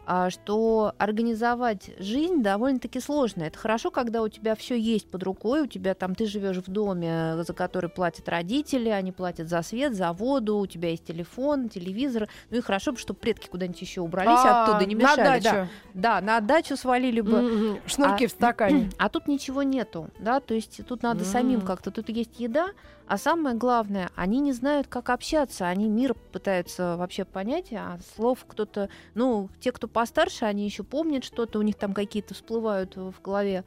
[0.10, 3.44] А что организовать жизнь довольно-таки сложно.
[3.44, 6.72] Это хорошо, когда у тебя все есть под рукой, у тебя там ты живешь в
[6.72, 11.68] доме, за который платят родители, они платят за свет, за воду, у тебя есть телефон,
[11.68, 12.30] телевизор.
[12.50, 15.42] Ну и хорошо, бы, чтобы предки куда-нибудь еще убрались А, оттуда, не на мешали.
[15.42, 15.52] Да.
[15.52, 15.70] дачу.
[15.94, 17.82] Да, на дачу свалили бы.
[17.86, 18.90] Шнурки А- в стакане.
[18.98, 21.92] А тут ничего нету, да, то есть тут надо самим как-то.
[21.92, 22.70] Тут есть еда,
[23.08, 28.46] а самое главное, они не знают, как общаться, они мир пытаются вообще понять, а слов
[28.46, 33.20] кто-то, ну, те, кто постарше, они еще помнят что-то, у них там какие-то всплывают в
[33.24, 33.64] голове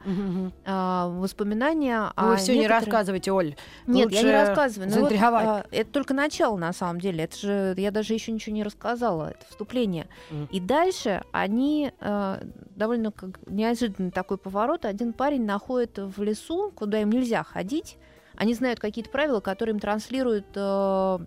[0.65, 2.03] а, воспоминания.
[2.03, 3.55] Вы а все не некоторые- рассказывайте, Оль.
[3.85, 4.89] Нет, я не Лучше рассказываю.
[4.89, 7.25] Ну вот, а, это только начало, на самом деле.
[7.25, 9.31] Это же я даже еще ничего не рассказала.
[9.31, 10.07] Это вступление.
[10.29, 10.47] Мгм.
[10.51, 12.43] И дальше они э,
[12.77, 14.85] довольно как неожиданный такой поворот.
[14.85, 17.97] Один парень находит в лесу, куда им нельзя ходить.
[18.37, 21.19] Они знают какие-то правила, которые им транслируют э,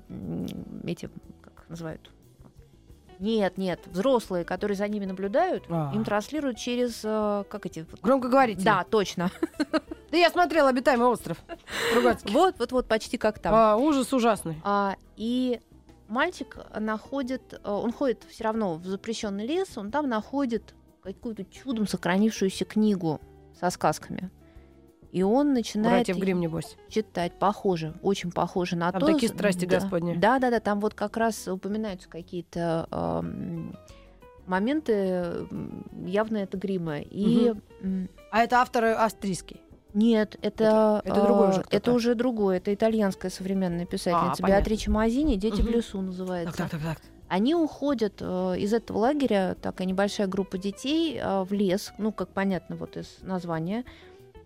[0.86, 1.10] эти,
[1.42, 2.10] как называют?
[3.24, 5.90] Нет, нет, взрослые, которые за ними наблюдают, А.
[5.94, 7.86] им транслируют через, э, как эти...
[8.02, 8.62] Громко говорите.
[8.62, 9.30] Да, точно.
[10.10, 11.38] Да я смотрела «Обитаемый остров».
[11.96, 12.18] Вот,
[12.58, 13.52] вот, вот, почти как там.
[13.52, 14.60] А, ужас ужасный.
[14.62, 15.60] А, и
[16.06, 21.88] мальчик находит, э, он ходит все равно в запрещенный лес, он там находит какую-то чудом
[21.88, 23.20] сохранившуюся книгу
[23.58, 24.30] со сказками.
[25.14, 26.76] И он начинает Братьев Грим, небось.
[26.88, 27.32] читать.
[27.38, 29.06] Похоже, очень похоже на Там то.
[29.06, 30.14] такие страсти да, Господни.
[30.14, 33.76] Да, да, да, там вот как раз упоминаются какие-то эм,
[34.48, 35.46] моменты,
[36.04, 36.98] явно это грима.
[36.98, 39.60] И м, А это автор австрийский.
[39.92, 41.76] нет, это, Это- это другой э, уже кто-то.
[41.76, 42.56] это уже другое.
[42.56, 44.46] Это итальянская современная писательница понятно.
[44.62, 45.74] Беатрича Мазини «Дети в Мгм.
[45.74, 46.56] лесу» называется.
[46.56, 47.02] Так, так, так, так.
[47.28, 52.28] Они уходят э, из этого лагеря, такая небольшая группа детей, э, в лес, ну, как
[52.30, 53.84] понятно вот из названия.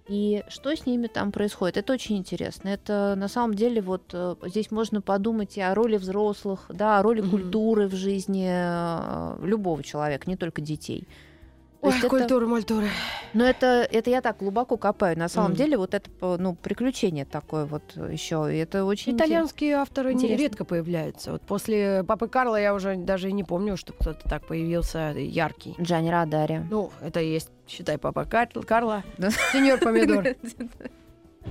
[0.08, 1.76] И что с ними там происходит?
[1.76, 2.68] Это очень интересно.
[2.70, 7.02] Это на самом деле вот э, здесь можно подумать и о роли взрослых, да, о
[7.02, 11.06] роли культуры в жизни э, любого человека, не только детей.
[11.80, 12.86] То Ой, это- культура, мальтура.
[13.34, 15.16] но это, это я так глубоко копаю.
[15.16, 15.58] На самом Мгм.
[15.58, 18.48] деле вот это ну, приключение такое вот еще.
[18.52, 20.42] Это очень интерес- Итальянские авторы не Интересно.
[20.42, 21.32] редко появляются.
[21.32, 25.76] Вот после Папы Карла я уже даже и не помню, что кто-то так появился яркий.
[25.80, 26.62] Джанни Радари.
[26.68, 29.02] Ну, это и есть, считай, Папа Кар- Карла.
[29.18, 29.30] Да.
[29.52, 30.24] Сеньор Помидор.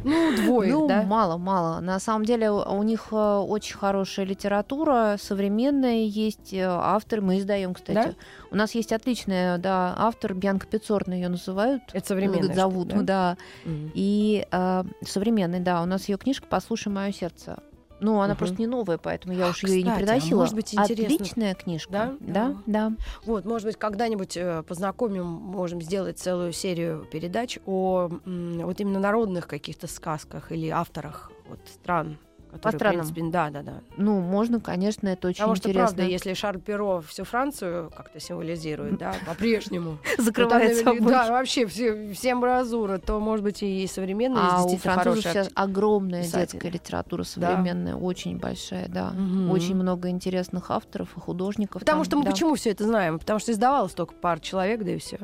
[0.04, 1.04] Ну, двое, ну, да?
[1.04, 1.80] мало, мало.
[1.80, 7.74] На самом деле у них э, очень хорошая литература, современная есть э, автор, мы издаем,
[7.74, 8.10] кстати.
[8.10, 8.14] Да?
[8.52, 11.84] У нас есть отличная, да, автор Бьянка Пиццорна ее называют.
[11.94, 12.54] Это современное.
[12.54, 13.38] зовут, что-то, да.
[13.66, 13.92] Мгм.
[13.94, 15.82] И э, современный, да.
[15.82, 17.58] У нас ее книжка «Послушай мое сердце».
[18.00, 18.38] Ну, она Мгм.
[18.38, 20.40] просто не новая, поэтому я А, уж ее и не а приносила.
[20.42, 21.16] может быть, интересно.
[21.16, 21.92] Отличная книжка.
[21.92, 22.16] Да?
[22.20, 22.94] Да, да.
[23.26, 29.48] Вот, может быть, когда-нибудь э, познакомим, можем сделать целую серию передач о вот именно народных
[29.48, 32.18] каких-то сказках или авторах вот, стран,
[32.58, 33.00] Который, в странам?
[33.00, 33.74] принципе, да, да, да.
[33.98, 35.96] Ну, можно, конечно, это очень Потому что, интересно.
[35.96, 39.98] правда, если Шарль Перо всю Францию как-то символизирует, да, по-прежнему.
[40.18, 41.02] закрывает собой.
[41.02, 46.24] Да, вообще все, все амбразура, то, может быть, и современные А у французов сейчас огромная
[46.24, 49.14] детская литература современная, очень большая, да.
[49.50, 51.82] Очень много интересных авторов и художников.
[51.82, 53.20] Потому что мы почему все это знаем?
[53.20, 55.18] Потому что издавалось только пар человек, да и все.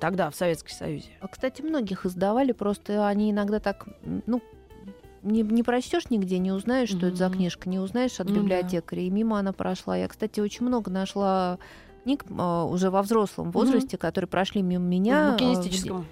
[0.00, 1.08] тогда, в Советском Союзе.
[1.20, 3.86] А, Кстати, многих издавали, просто они иногда так,
[4.26, 4.42] ну,
[5.24, 9.02] не, не прочтешь нигде, не узнаешь, что это за книжка, не узнаешь от Ну библиотекаря,
[9.02, 9.96] и мимо она прошла.
[9.96, 11.58] Я, кстати, очень много нашла
[12.04, 15.24] книг а, уже во взрослом возрасте, которые прошли мимо меня.
[15.24, 16.06] в а, букинистическом.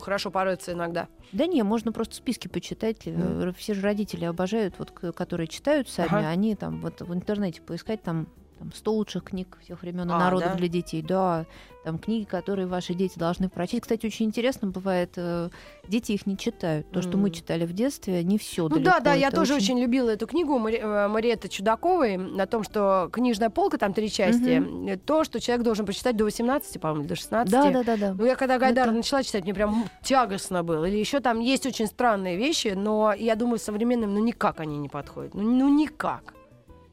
[0.00, 1.06] Хорошо порыться иногда.
[1.32, 3.02] Да не, можно просто списки почитать.
[3.04, 6.28] Э, Все же родители обожают, вот, которые читают сами, Ага.
[6.28, 8.26] они там вот в интернете поискать там,
[8.58, 10.54] там 100 лучших книг всех времен и А, народов да?
[10.56, 11.02] для детей.
[11.02, 11.46] Да,
[11.84, 13.82] там книги, которые ваши дети должны прочесть.
[13.82, 15.50] Кстати, очень интересно бывает, э,
[15.86, 16.90] дети их не читают.
[16.90, 18.68] То, что мы читали в детстве, не все.
[18.68, 19.78] Ну да, да, я тоже очень...
[19.78, 24.90] любила эту книгу Мари- э, Мариетты Чудаковой о том, что книжная полка, там три части,
[24.90, 27.52] э, то, что человек должен прочитать до 18, по-моему, до 16.
[27.52, 28.14] Да, да, да, да.
[28.14, 30.86] Ну, я когда Гайдара Это- начала читать, мне прям тягостно было.
[30.86, 34.88] Или еще там есть очень странные вещи, но я думаю, современным, ну, никак они не
[34.88, 35.34] подходят.
[35.34, 36.34] Ну, ну никак.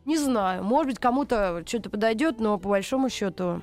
[0.06, 0.64] Не знаю.
[0.64, 3.62] Может быть, кому-то что-то подойдет, но по большому счету.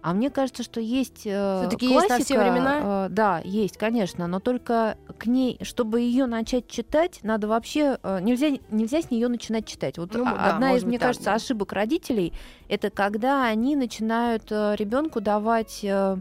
[0.00, 3.06] А мне кажется, что есть э, Всё-таки есть на все классика, времена?
[3.06, 8.20] э, да, есть, конечно, но только к ней, чтобы ее начать читать, надо вообще э,
[8.20, 9.98] нельзя нельзя с нее начинать читать.
[9.98, 11.34] Вот Ну, а- да, одна из, быть, мне так, кажется, да.
[11.34, 12.32] ошибок родителей
[12.68, 16.16] это когда они начинают ребенку давать э,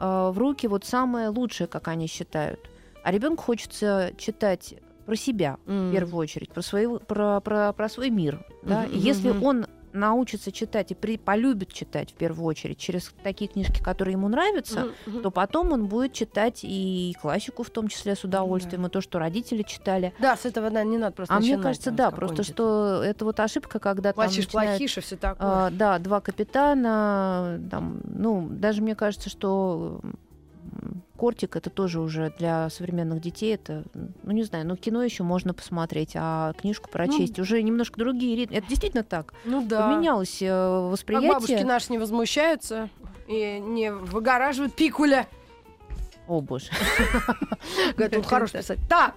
[0.00, 2.58] э, в руки вот самое лучшее, как они считают.
[3.02, 8.10] А ребенку хочется читать про себя в первую очередь, про, свою, про, про, про свой
[8.10, 8.44] мир.
[8.62, 8.82] Да?
[8.82, 13.48] Мгм, И если он научится читать и при, полюбит читать в первую очередь через такие
[13.48, 15.22] книжки, которые ему нравятся, Мгм.
[15.22, 19.20] то потом он будет читать и классику в том числе с удовольствием, и то, что
[19.20, 20.12] родители читали.
[20.18, 23.24] Да, с этого да, не надо просто а мне кажется, там, да, просто что это
[23.24, 25.36] вот ошибка, когда там Плачешь начинают, плохиш и все такое.
[25.48, 30.00] а, да, два капитана, там, ну, даже мне кажется, что
[31.16, 35.54] Кортик это тоже уже для современных детей, это, ну не знаю, ну кино еще можно
[35.54, 38.56] посмотреть, а книжку прочесть уже немножко другие ритмы.
[38.56, 39.32] Это действительно так.
[39.44, 39.88] ну да.
[39.88, 41.32] Поменялось э, Как восприятие.
[41.32, 42.88] бабушки наши не возмущаются
[43.26, 45.26] и не выгораживают пикуля.
[46.26, 46.70] О боже.
[47.96, 48.78] Говорят, он хорош писать.
[48.88, 49.14] Так.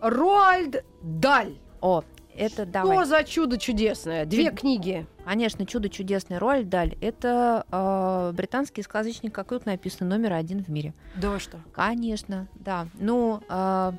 [0.00, 1.56] Роальд Даль.
[1.80, 2.02] О,
[2.40, 2.96] это давай.
[2.96, 4.24] Что за чудо чудесное?
[4.24, 5.06] Две книги.
[5.24, 6.96] Конечно, чудо чудесный Роальд Даль.
[7.00, 10.94] Это э, британский сказочник, как тут написано, номер один в мире.
[11.16, 11.58] Да что?
[11.72, 12.86] Конечно, да.
[12.94, 13.92] Ну, э,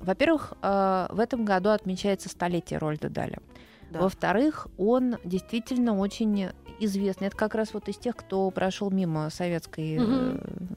[0.00, 3.38] во-первых, э, в этом году отмечается столетие Рольда Даля.
[3.90, 4.00] Да.
[4.00, 6.48] Во-вторых, он действительно очень
[6.80, 7.28] известный.
[7.28, 10.76] Это как раз вот из тех, кто прошел мимо советской э, Мгм.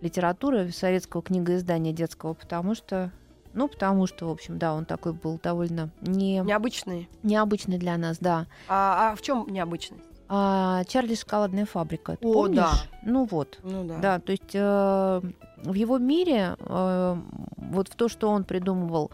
[0.00, 3.12] литературы, советского книгоиздания детского, потому что,
[3.54, 7.08] ну, потому что, в общем, да, он такой был довольно не, Необычные.
[7.22, 8.46] необычный для нас, да.
[8.68, 10.04] А, а в чем необычность?
[10.28, 12.16] А, Чарли шоколадная фабрика.
[12.22, 12.56] О, помнишь?
[12.56, 12.72] да.
[13.02, 13.58] Ну вот.
[13.62, 13.98] Ну да.
[13.98, 15.20] Да, то есть э,
[15.64, 17.16] в его мире э,
[17.56, 19.10] вот в то, что он придумывал,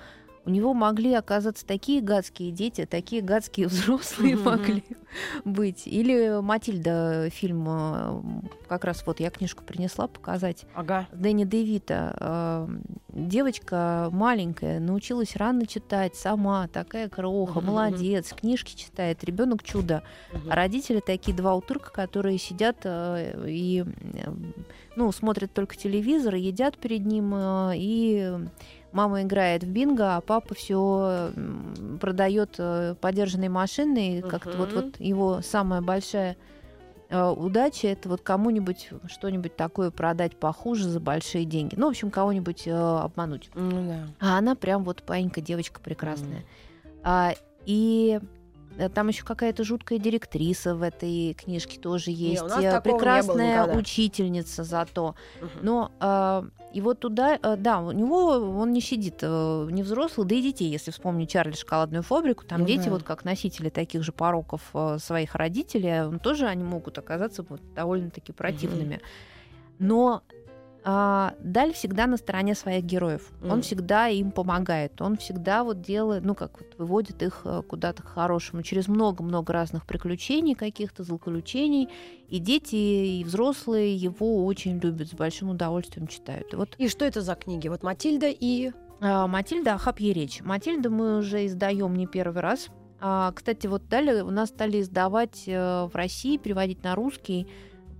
[0.48, 4.44] у него могли оказаться такие гадские дети, такие гадские взрослые Мгм.
[4.44, 4.82] могли
[5.44, 5.86] быть.
[5.86, 8.22] Или Матильда фильм, э,
[8.66, 10.64] как раз вот я книжку принесла показать.
[10.74, 11.06] Ага.
[11.12, 12.16] Дэнни Девита.
[12.18, 12.68] э,
[13.10, 20.02] девочка маленькая, научилась рано читать сама, такая кроха, Мгм, молодец, книжки читает, ребенок чудо.
[20.32, 20.50] Мгм.
[20.50, 23.84] А родители такие два утырка, которые сидят э, и
[24.96, 27.34] ну, смотрят только телевизор, едят перед ним,
[27.74, 28.48] и
[28.92, 31.30] мама играет в бинго, а папа все
[32.00, 34.18] продает э, подержанные машины.
[34.18, 36.36] И как-то вот, вот его самая большая
[37.10, 41.74] э, удача это вот кому-нибудь что-нибудь такое продать похуже за большие деньги.
[41.76, 43.50] Ну, в общем, кого-нибудь э, обмануть.
[43.54, 44.08] Ну да.
[44.20, 46.44] А она прям вот паинька, девочка прекрасная.
[47.02, 47.34] А,
[47.66, 48.20] и
[48.78, 52.42] э, там еще какая-то жуткая директриса в этой книжке тоже есть.
[52.42, 53.78] у нас такого не было прекрасная никогда.
[53.78, 55.14] учительница зато.
[55.40, 55.50] Мгм.
[55.62, 55.92] Но
[56.70, 60.42] а, его туда, э, да, у него он не сидит, э, не взрослый, да и
[60.42, 62.90] детей, если вспомнить Чарли шоколадную фабрику, там Ну дети да.
[62.90, 67.60] вот как носители таких же пороков э, своих родителей, он тоже они могут оказаться вот
[67.74, 69.00] довольно-таки противными.
[69.78, 70.37] Но а,
[71.40, 73.30] Даль всегда на стороне своих героев.
[73.42, 73.60] Он Мгм.
[73.62, 75.00] всегда им помогает.
[75.02, 79.52] Он всегда вот делает, ну как вот выводит их э, куда-то к хорошему через много-много
[79.52, 81.88] разных приключений, каких-то злоключений.
[82.28, 86.52] И дети, и взрослые его очень любят, с большим удовольствием читают.
[86.52, 87.68] И вот И что это за книги?
[87.68, 88.72] Вот Матильда и...
[89.00, 90.40] а, Матильда Ахапье речь.
[90.42, 92.68] Матильда мы уже издаем не первый раз.
[93.00, 97.46] А, кстати, вот далее у нас стали издавать э, в России, переводить на русский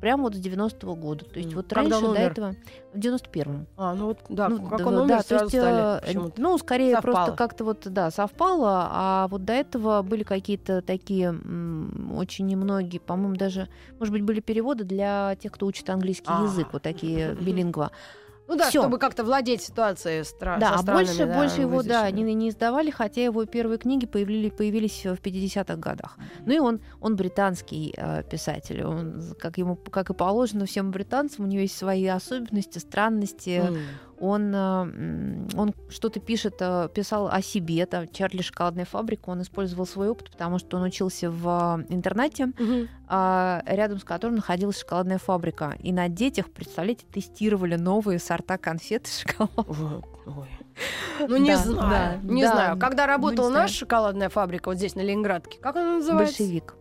[0.00, 1.24] прямо вот с 90-го года.
[1.24, 2.32] То есть М, вот когда раньше он до умер?
[2.32, 2.54] этого
[2.92, 3.66] в 91-м.
[3.76, 6.30] А, ну вот, да, Ну, как да, он да, умер, то сразу есть, стали э,
[6.36, 7.14] ну, скорее совпало.
[7.14, 13.00] просто как-то вот, да, совпало, а вот до этого были какие-то такие м, очень немногие,
[13.00, 16.42] по-моему, даже, может быть, были переводы для тех, кто учит английский А.
[16.42, 17.90] язык, вот такие билингва.
[18.48, 18.80] Ну да, всё.
[18.80, 22.48] чтобы как-то владеть ситуацией стра- Да, со а больше, да, больше его, да, не, не
[22.48, 26.16] издавали, хотя его первые книги появились, появились в 50-х годах.
[26.46, 31.44] Ну и он, он британский э, писатель, он, как ему, как и положено всем британцам,
[31.44, 33.60] у него есть свои особенности, странности.
[33.66, 33.78] М.
[34.20, 39.86] Он, э, он что-то пишет, э, писал о себе, там, Чарли Шоколадная фабрика, он использовал
[39.86, 42.52] свой опыт, потому что он учился в э, интернате,
[43.06, 45.76] а, рядом с которым находилась шоколадная фабрика.
[45.80, 49.62] И на детях, представляете, тестировали новые сорта конфет и шоколада.
[49.72, 50.48] Вот, ой.
[51.28, 52.52] Ну, не Да, знаю, да, не да.
[52.52, 52.78] знаю.
[52.78, 53.62] Когда работала Ну, не знаю.
[53.64, 56.42] наша шоколадная фабрика вот здесь, на Ленинградке, как она называется?
[56.42, 56.74] Большевик.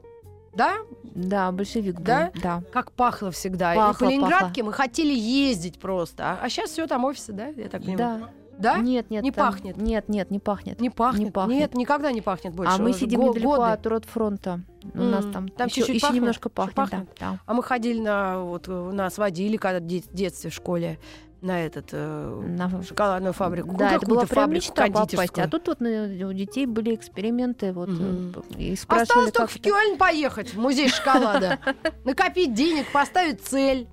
[0.58, 0.78] Да?
[1.04, 2.04] Да, большевик был.
[2.04, 2.32] Да?
[2.42, 2.64] Да.
[2.74, 3.74] Как пахло всегда.
[3.74, 6.38] и Пахло, по Ленинградке мы хотели ездить просто.
[6.42, 7.48] А, сейчас все там офисы, да?
[7.48, 8.20] Я так понимаю.
[8.22, 8.30] Да.
[8.58, 8.78] Да?
[8.80, 9.24] Нет, нет.
[9.24, 9.78] Не там- пахнет?
[9.78, 10.82] Нет, нет, не пахнет.
[10.82, 11.26] Не пахнет.
[11.26, 11.58] Не пахнет.
[11.60, 12.74] Нет, никогда не пахнет больше.
[12.74, 13.72] а мы сидим го- недалеко годы.
[13.72, 14.62] от Ротфронта.
[14.96, 16.76] У нас М, там, там еще, еще немножко пахнет.
[16.76, 17.06] пахнет?
[17.20, 17.40] Да, да.
[17.46, 18.40] А мы ходили на...
[18.40, 20.98] Вот нас водили когда в де- детстве в школе
[21.42, 21.90] на этот...
[21.92, 23.76] э, На- шоколадную фабрику.
[23.78, 25.38] Да, это была прям мечта попасть.
[25.38, 29.62] А тут вот на- у детей были эксперименты, вот, э, и спрашивали, Осталось только в.
[29.62, 31.60] Кёльн поехать, в музей шоколада.
[32.06, 33.88] Накопить денег, поставить цель.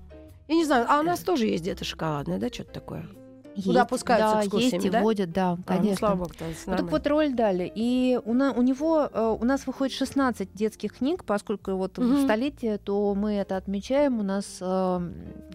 [0.49, 3.07] Я не знаю, а у нас тоже есть где-то шоколадное, да, что-то такое?
[3.63, 5.01] Куда Есть, с да, экскурсиями, есть и да?
[5.01, 5.97] водят, да, А, ну, конечно.
[5.97, 7.71] слава богу, есть Ну, так вот роль дали.
[7.75, 12.19] И у, на- у него, э, у нас выходит 16 детских книг, поскольку вот Мгм.
[12.25, 14.19] столетие, то мы это отмечаем.
[14.19, 15.01] У нас э,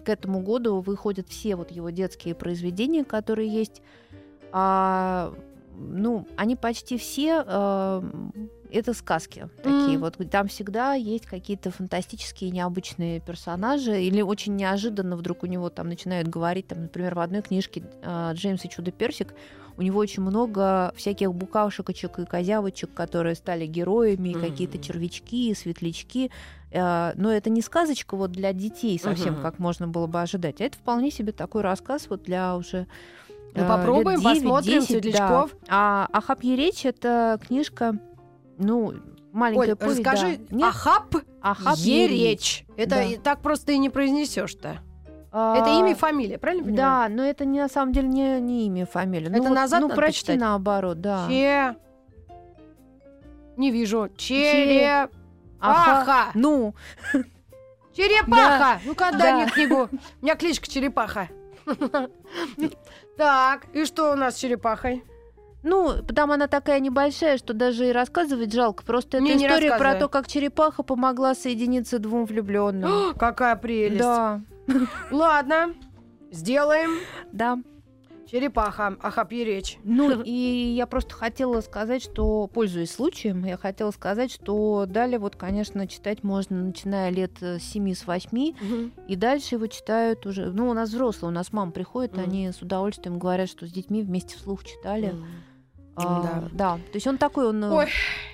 [0.04, 3.82] к этому году выходят все вот его детские произведения, которые есть.
[4.52, 5.32] А,
[5.76, 8.02] ну, они почти все э,
[8.72, 9.98] это сказки такие.
[9.98, 10.00] Мгм.
[10.00, 15.88] Вот там всегда есть какие-то фантастические, необычные персонажи, или очень неожиданно вдруг у него там
[15.88, 19.34] начинают говорить, там, например, в одной книжке э, Джеймс и чудо персик
[19.76, 26.30] у него очень много всяких букашечек и козявочек, которые стали героями, и какие-то червячки, светлячки.
[26.70, 29.42] Э, Но это не сказочка вот для детей совсем, Мгм.
[29.42, 30.60] как можно было бы ожидать.
[30.60, 32.86] А это вполне себе такой рассказ вот для уже
[33.54, 35.00] Ну, э, попробуем, лет 9, посмотрим 10, да.
[35.02, 35.56] «Светлячков».
[35.68, 37.98] А «Ахап Еречь»— это книжка,
[38.60, 38.94] ну,
[39.32, 40.56] маленькая Оль, повесть, расскажи, да.
[40.56, 42.64] Нет, Ахап «Ахап Еречь.
[42.76, 43.02] Это Да.
[43.02, 44.78] и так просто и не произнесешь-то.
[45.32, 47.08] А, Это имя и фамилия, правильно понимаю?
[47.08, 49.28] Да, но это не, на самом деле не, не имя, фамилия.
[49.28, 50.40] Это ну, вот, назад Ну, надо прочти почитать?
[50.40, 51.26] наоборот, да.
[51.28, 51.76] Че...
[53.56, 54.08] Не вижу.
[54.16, 55.10] Черепаха.
[55.60, 56.30] Аха.
[56.34, 56.74] Ну,
[57.94, 58.80] Черепаха!
[58.84, 59.36] Ну-ка, отдай Да.
[59.36, 59.88] мне книгу.
[60.20, 61.28] У меня кличка Черепаха.
[63.16, 65.04] Так, и что у нас с черепахой?
[65.62, 68.84] Ну, там она такая небольшая, что даже и рассказывать жалко.
[68.84, 73.14] Просто это Не, история про то, как черепаха помогла соединиться двум влюбленным.
[73.18, 73.98] Какая прелесть.
[74.00, 74.40] Да,
[75.10, 75.74] Ладно,
[76.30, 76.90] сделаем.
[77.32, 77.58] да.
[78.30, 79.78] Черепаха, ахапьи речь.
[79.84, 80.30] Ну, и
[80.76, 86.22] я просто хотела сказать, что, пользуясь случаем, я хотела сказать, что далее вот, конечно, читать
[86.22, 88.52] можно, начиная лет э, с 7 с 8,
[89.08, 90.46] и дальше его читают уже...
[90.52, 92.22] Ну, у нас взрослые, у нас мам приходит, Мгм.
[92.22, 95.12] они с удовольствием говорят, что с детьми вместе вслух читали.
[95.96, 96.48] А, Да.
[96.52, 96.74] да.
[96.76, 97.86] То есть он такой, он э, Ой,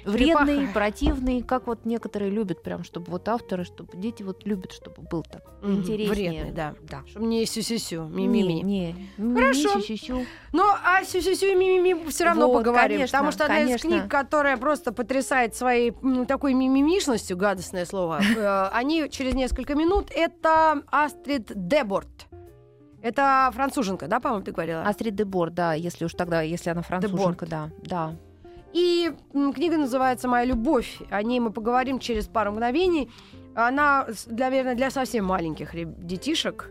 [0.04, 0.72] вредный, черепаха.
[0.72, 5.22] противный, как вот некоторые любят, прям, чтобы вот авторы, чтобы дети вот любят, чтобы был
[5.22, 6.30] так Мгм, интереснее.
[6.30, 6.74] Вредный, да.
[6.82, 7.02] Да.
[7.08, 8.62] Чтобы не сю-сю-сю, Не, ми-ми-ми.
[8.62, 9.78] не, не, Хорошо.
[9.78, 10.26] не.
[10.52, 12.98] Ну, а сю-сю-сю и ми-ми-ми все равно Вот, поговорим.
[12.98, 13.88] конечно, потому что одна из конечно.
[13.88, 20.10] книг, которая просто потрясает своей м, такой мимимишностью, гадостное слово, э, они через несколько минут,
[20.14, 22.25] это Астрид Деборт.
[23.02, 24.82] Это француженка, да, по-моему, ты говорила?
[24.82, 28.16] Астрид Дебор, да, если уж тогда, если она француженка, да, да.
[28.72, 30.98] И книга называется «Моя любовь».
[31.10, 33.10] О ней мы поговорим через пару мгновений.
[33.54, 35.70] Она, наверное, для совсем маленьких
[36.06, 36.70] детишек.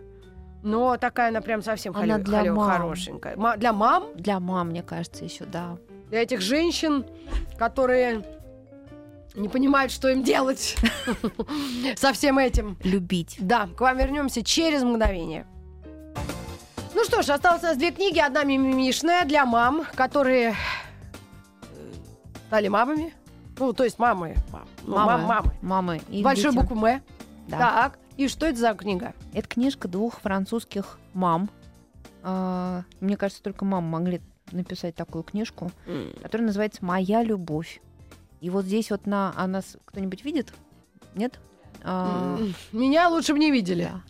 [0.62, 2.70] Но такая она прям совсем Она холё- для холё- мам.
[2.72, 3.38] хорошенькая.
[3.38, 5.78] Ма- для мам, Для мам, мне кажется, еще, да.
[6.10, 7.06] для этих женщин,
[7.58, 8.24] которые
[9.36, 10.76] не понимают, что им делать
[11.96, 12.78] со всем этим.
[12.84, 13.38] Любить.
[13.40, 15.46] Да, к вам вернемся через мгновение.
[17.08, 18.18] Ну что ж, осталось у нас две книги.
[18.18, 20.56] Одна мимимишная для мам, которые
[21.72, 21.94] э,
[22.48, 23.14] стали мамами.
[23.60, 24.36] Ну, то есть мамы.
[24.52, 25.52] мам- ну, мам- мамы.
[25.62, 26.02] Мамы.
[26.10, 26.66] и Большой детям.
[26.66, 27.04] буквы М.
[27.48, 27.58] Да.
[27.60, 28.00] Так.
[28.18, 29.14] И что это за книга?
[29.34, 31.52] Это книжка двух французских мам.
[32.24, 34.20] А, Мне кажется, только мамы могли
[34.52, 35.72] написать такую книжку,
[36.24, 37.82] которая называется «Моя любовь».
[38.42, 39.32] И вот здесь вот на...
[39.36, 40.54] А нас кто-нибудь видит?
[41.14, 41.40] Нет?
[41.84, 42.40] А,
[42.72, 43.84] Меня лучше бы не видели.
[43.94, 44.02] да.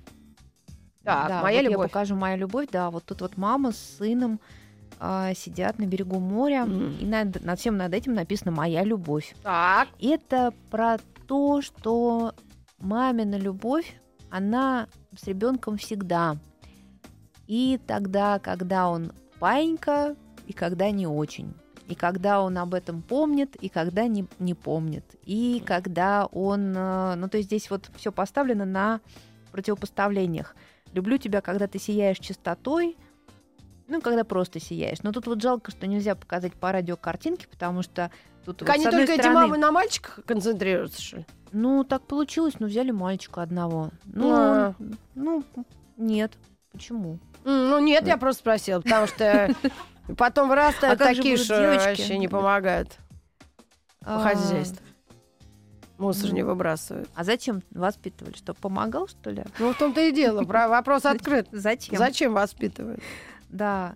[1.05, 1.83] Так, Да, моя вот любовь.
[1.85, 2.67] Я покажу моя любовь.
[2.71, 4.39] Да, вот тут вот мама с сыном
[4.99, 6.97] а, сидят на берегу моря, Мгм.
[6.99, 9.35] и над, над всем над этим написано моя любовь.
[9.43, 9.89] Так.
[10.01, 12.33] Это про то, что
[12.79, 13.99] мамина любовь
[14.29, 14.87] она
[15.17, 16.37] с ребенком всегда.
[17.47, 20.15] И тогда, когда он паинька,
[20.47, 21.53] и когда не очень.
[21.87, 25.05] И когда он об этом помнит, и когда не, не помнит.
[25.23, 26.73] И когда он...
[26.75, 29.01] э, Ну, то есть здесь вот все поставлено на
[29.51, 30.55] противопоставлениях.
[30.95, 32.95] Люблю тебя, когда ты сияешь чистотой,
[33.89, 34.99] ну, когда просто сияешь.
[35.03, 38.11] Но тут вот жалко, что нельзя показать по радио картинки, потому что
[38.45, 41.25] тут Так вот, они только эти стороны- мамы на мальчиках концентрируются, что ли?
[41.51, 43.89] Ну, так получилось, ну, взяли мальчика одного.
[44.05, 44.75] Ну, А.
[45.15, 45.43] ну,
[45.97, 46.31] нет.
[46.71, 47.19] Почему?
[47.43, 49.53] Ну нет, я просто спросила, потому что
[50.17, 52.97] потом вырастают А такие, что вообще не помогают
[53.99, 54.84] по А, хозяйству.
[55.97, 57.09] Мусор не выбрасывают.
[57.15, 58.35] А зачем воспитывали?
[58.35, 59.43] Что, помогал, что ли?
[59.59, 60.43] Ну, в том-то и дело.
[60.43, 61.47] про- Вопрос открыт.
[61.51, 61.97] Зачем?
[61.97, 62.99] Зачем воспитывают?
[63.49, 63.95] Да.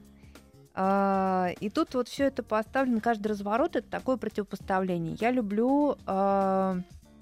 [0.75, 5.17] А, и тут вот все это поставлено, каждый разворот это такое противопоставление.
[5.19, 6.77] Я люблю, а,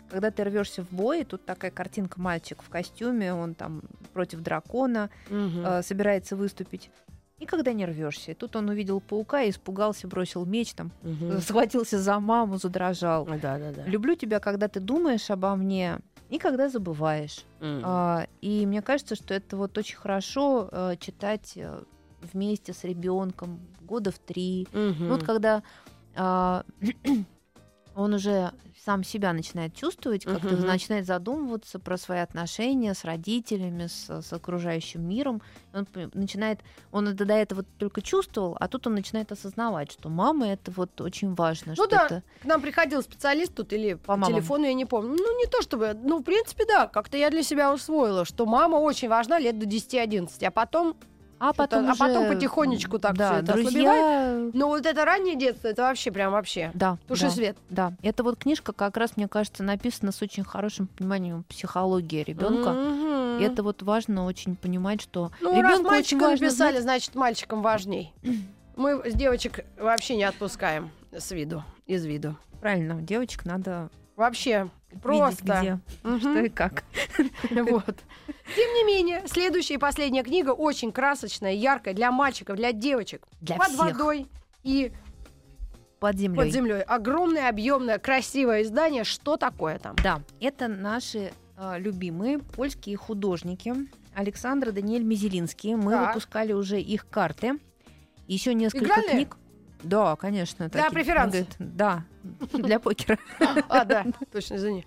[0.09, 3.81] когда ты рвешься в бой, тут такая картинка мальчик в костюме, он там
[4.13, 5.09] против дракона
[5.65, 6.91] а, собирается выступить.
[7.39, 8.31] И когда не рвешься.
[8.31, 11.39] И тут он увидел паука, и испугался, бросил меч, там, Мгм.
[11.41, 13.25] схватился за маму, задрожал.
[13.25, 13.85] Да, да, да.
[13.85, 17.45] Люблю тебя, когда ты думаешь обо мне, и когда забываешь.
[17.61, 17.81] М.
[17.85, 21.83] А, и мне кажется, что это вот очень хорошо э, читать э,
[22.33, 24.67] вместе с ребенком года в три.
[24.73, 25.61] Ну, вот когда
[26.15, 26.65] а,
[27.97, 28.51] он уже
[28.85, 30.67] сам себя начинает чувствовать, как-то Мгм.
[30.67, 35.41] начинает задумываться про свои отношения с родителями, с, с окружающим миром.
[35.73, 36.59] Он начинает,
[36.91, 41.01] он это до этого только чувствовал, а тут он начинает осознавать, что мама это вот
[41.01, 41.73] очень важно.
[41.75, 42.05] Ну да.
[42.05, 45.15] это- К нам приходил специалист тут или по, По телефону, я не помню.
[45.17, 45.93] Ну, не то чтобы...
[46.01, 46.87] Ну, в принципе, да.
[46.87, 50.45] Как-то я для себя усвоила, что мама очень важна лет до 10-11.
[50.45, 50.95] А потом...
[51.39, 54.49] а что-то- потом, а потом уже, потихонечку так да, всё это друзья.
[54.53, 56.71] Ну, вот это раннее детство, это вообще прям вообще.
[56.73, 57.29] Да, Туши да.
[57.29, 57.57] свет.
[57.69, 62.71] Да, это вот книжка как раз, мне кажется, написана с очень хорошим пониманием психологии ребенка.
[62.71, 63.39] Мгм.
[63.39, 66.83] И это вот важно очень понимать, что Ну, раз ребенку очень мальчика важно написали, знать-
[66.83, 68.13] значит, мальчикам важней.
[68.75, 72.35] Мы с девочек вообще не отпускаем с виду, из виду.
[72.61, 74.67] правильно, девочек надо Вообще,
[75.03, 75.59] видеть, просто.
[75.59, 76.19] где, Мгм.
[76.19, 76.83] что и как.
[77.51, 77.95] Вот.
[78.55, 83.25] Тем не менее, следующая и последняя книга очень красочная, яркая для мальчиков, для девочек.
[83.41, 83.79] Для под всех.
[83.79, 84.27] водой
[84.63, 84.91] и
[85.99, 86.37] Под землей.
[86.43, 86.81] под землей.
[86.81, 89.03] Огромное, объемное, красивое издание.
[89.03, 89.95] Что такое там?
[90.03, 93.73] Да, это наши э, любимые польские художники
[94.13, 95.75] Александр и Даниэль Мизелинский.
[95.75, 96.07] Мы Так.
[96.15, 97.59] выпускали уже их карты.
[98.27, 99.09] Еще несколько Играли?
[99.09, 99.37] книг.
[99.83, 100.69] Да, конечно.
[100.69, 101.37] Для такие, преферанса?
[101.37, 102.03] говорит, Да,
[102.53, 103.17] для покера.
[103.69, 104.85] А, да, точно, извини.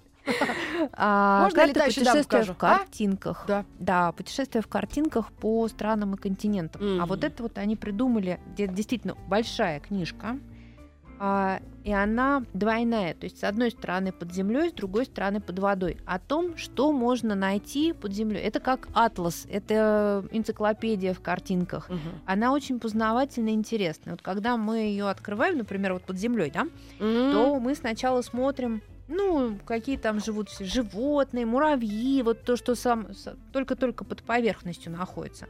[0.93, 2.53] А, Можно летающую даму покажу?
[2.53, 3.45] в картинках.
[3.49, 3.64] Да.
[3.78, 6.82] Да, путешествия в картинках по странам и континентам.
[6.82, 7.07] А Мгм.
[7.07, 10.38] вот это вот они придумали, действительно большая книжка, а,
[11.20, 13.12] и она двойная.
[13.12, 15.98] То есть с одной стороны под землей, с другой стороны под водой.
[16.06, 18.40] О том, что можно найти под землей.
[18.40, 21.90] Это как атлас, это энциклопедия в картинках.
[22.24, 24.14] Она очень познавательная и интересная.
[24.14, 26.66] Вот когда мы ее открываем, например, вот под землей, да,
[26.98, 33.08] то мы сначала смотрим, ну, какие там живут все животные, муравьи, вот то, что сам
[33.52, 35.48] только-только под поверхностью находится.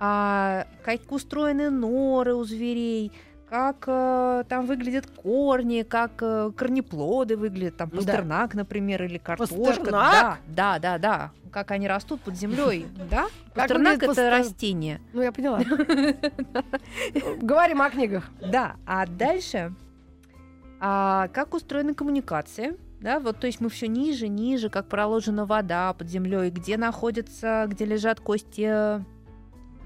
[0.00, 3.12] А как устроены норы у зверей,
[3.52, 7.96] как э, там выглядят корни, как э, корнеплоды выглядят, там Да.
[7.98, 9.54] пастернак, например, или картошка.
[9.54, 9.90] Пастернак?
[9.92, 11.30] Да, да, да, да.
[11.50, 13.26] Как они растут под землей, да?
[13.54, 15.02] Пастернак это растение.
[15.12, 15.58] Ну, я поняла.
[17.42, 18.30] Говорим о книгах.
[18.40, 19.74] Да, а дальше,
[20.80, 25.92] а, как устроены коммуникации, да, вот, то есть мы все ниже, ниже, как проложена вода
[25.92, 29.04] под землей, где находятся, где лежат кости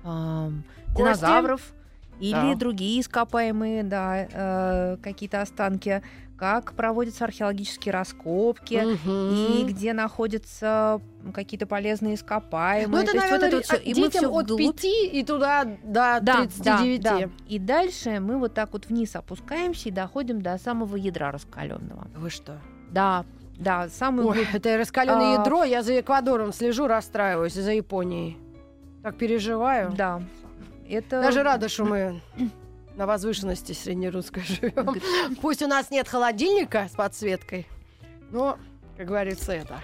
[0.04, 0.96] Кости?
[0.96, 1.72] динозавров
[2.20, 2.54] или Да.
[2.54, 6.02] другие ископаемые, да, э, какие-то останки,
[6.36, 8.74] как проводятся археологические раскопки.
[8.74, 9.66] И Мгм.
[9.68, 11.00] где находятся
[11.32, 12.88] какие-то полезные ископаемые.
[12.88, 13.76] Ну, это, То есть вот наверное, это вот всё.
[13.76, 17.02] И детям от вглубь 5 и туда до да, 39.
[17.02, 17.30] Да, да.
[17.48, 22.06] И дальше мы вот так вот вниз опускаемся и доходим до самого ядра раскаленного.
[22.14, 22.60] Вы что?
[22.90, 23.24] Да,
[23.58, 25.40] да, самый Ой, это раскаленное А.
[25.40, 25.64] ядро.
[25.64, 28.36] Я за Эквадором слежу, расстраиваюсь, и за Японией.
[29.02, 29.92] Так переживаю.
[29.96, 30.20] Да.
[30.88, 32.20] Это Даже рада, что мы
[32.96, 35.00] на возвышенности среднерусской живем.
[35.40, 37.66] Пусть у нас нет холодильника с подсветкой,
[38.30, 38.58] но,
[38.96, 39.80] как говорится, это.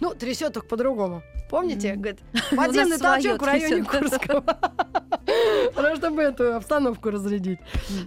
[0.00, 1.22] Ну, трясет только по-другому.
[1.48, 2.20] Помните, говорит,
[2.56, 3.84] подземный толчок в районе.
[3.84, 4.44] Курского.
[5.76, 7.60] Ну, чтобы эту обстановку разрядить.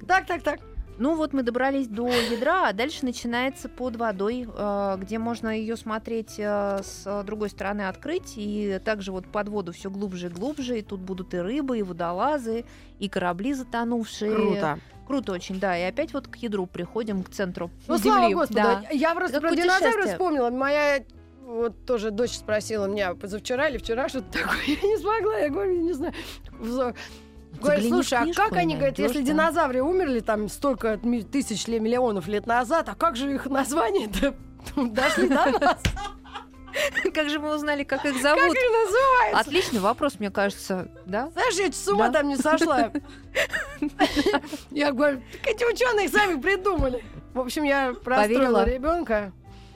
[0.08, 0.60] Так, так, так.
[0.98, 5.76] Ну вот мы добрались до ядра, а дальше начинается под водой, э, где можно ее
[5.76, 10.80] смотреть э, с другой стороны открыть, и также вот под воду все глубже и глубже,
[10.80, 12.66] и тут будут и рыбы, и водолазы,
[13.00, 14.36] и корабли затонувшие.
[14.36, 14.80] Круто.
[15.08, 15.78] Круто очень, да.
[15.78, 18.10] И опять вот к ядру приходим, к центру Ну, Земли.
[18.10, 18.54] слава Господу.
[18.62, 18.84] Да.
[18.92, 20.08] Я просто Как про путешествие.
[20.14, 20.50] вспомнила.
[20.50, 21.04] Моя
[21.42, 24.58] вот тоже дочь спросила меня позавчера или вчера что-то такое.
[24.68, 26.14] Я не смогла, я говорю, не знаю.
[27.62, 29.26] Говорит, слушай, а как они, говорят, если да.
[29.26, 31.00] динозавры умерли там столько
[31.32, 34.34] тысяч ли миллионов лет назад, а как же их название-то
[34.76, 35.78] дошли до нас?
[37.14, 38.56] Как же мы узнали, как их Как зовут?
[38.56, 39.40] их называется?
[39.40, 41.30] Отличный вопрос, мне кажется, да?
[41.30, 42.20] Знаешь, я с ума Да.
[42.20, 42.92] там не сошла.
[44.72, 47.04] Я говорю, так эти ученые сами придумали.
[47.34, 49.32] В общем, я простроила ребенка.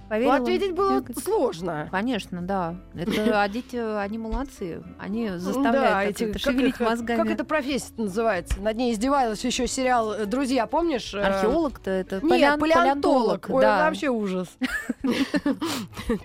[0.10, 0.36] Поверила?
[0.38, 1.88] Ответить было Как- сложно.
[1.92, 2.76] Конечно, да.
[2.96, 4.82] Это, а дети, они молодцы.
[5.00, 7.18] Они Да, заставляют эти, это шевелить их- мозгами.
[7.18, 8.62] как эта профессия называется?
[8.62, 11.14] Над ней издевалась еще сериал э, «Друзья», помнишь?
[11.14, 13.46] Э, Археолог-то это Нет, палеон- палеонтолог.
[13.50, 13.86] Ой, да.
[13.86, 14.48] вообще ужас.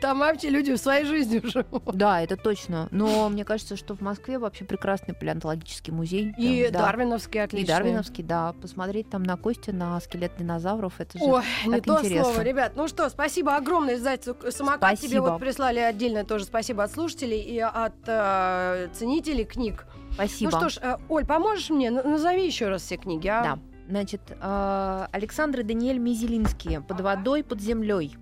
[0.01, 1.83] Там вообще люди в своей жизни живут.
[1.95, 2.89] Да, это точно.
[2.91, 6.35] Но мне кажется, что в Москве вообще прекрасный палеонтологический музей.
[6.39, 6.81] И да.
[6.83, 7.69] Дарвиновский И отличный.
[7.75, 8.53] Дарвиновский, да.
[8.61, 12.25] Посмотреть там на кости, на скелет динозавров, это же Ой, не то интересно.
[12.25, 12.73] слово, ребят.
[12.77, 14.99] Ну что, спасибо огромное, издательству «Самокат».
[14.99, 15.23] Тебе Спасибо.
[15.23, 19.87] вот прислали отдельно тоже спасибо от слушателей и от э, ценителей книг.
[20.13, 20.51] Спасибо.
[20.53, 21.91] Ну что ж, э, Оль, поможешь мне?
[21.91, 23.43] Назови еще раз все книги, а?
[23.43, 23.59] Да.
[23.89, 28.17] Значит, э, Александр и Даниэль Мизелинский «Под водой, под землей».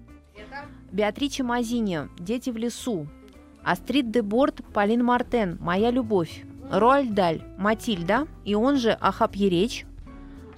[0.90, 3.06] Беатрича Мазини «Дети в лесу».
[3.62, 6.44] Астрид де Борт, Полин Мартен «Моя любовь».
[6.70, 9.86] Роальд Даль, Матильда, и он же Ахапьеречь,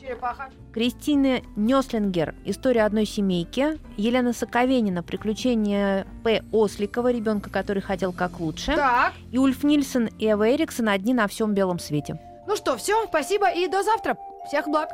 [0.03, 0.51] Черепаха.
[0.73, 6.43] Кристина Нёслингер «История одной семейки», Елена Соковенина «Приключения П.
[6.53, 11.29] Осликова, ребенка, который хотел как лучше», Так, и Ульф Нильсон и Эва Эриксон «Одни на
[11.29, 12.19] всем белом свете».
[12.47, 14.17] ну что, все, спасибо и до завтра.
[14.49, 14.91] Всех благ.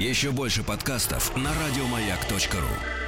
[0.00, 3.03] Еще больше подкастов на радиомаяк.ру.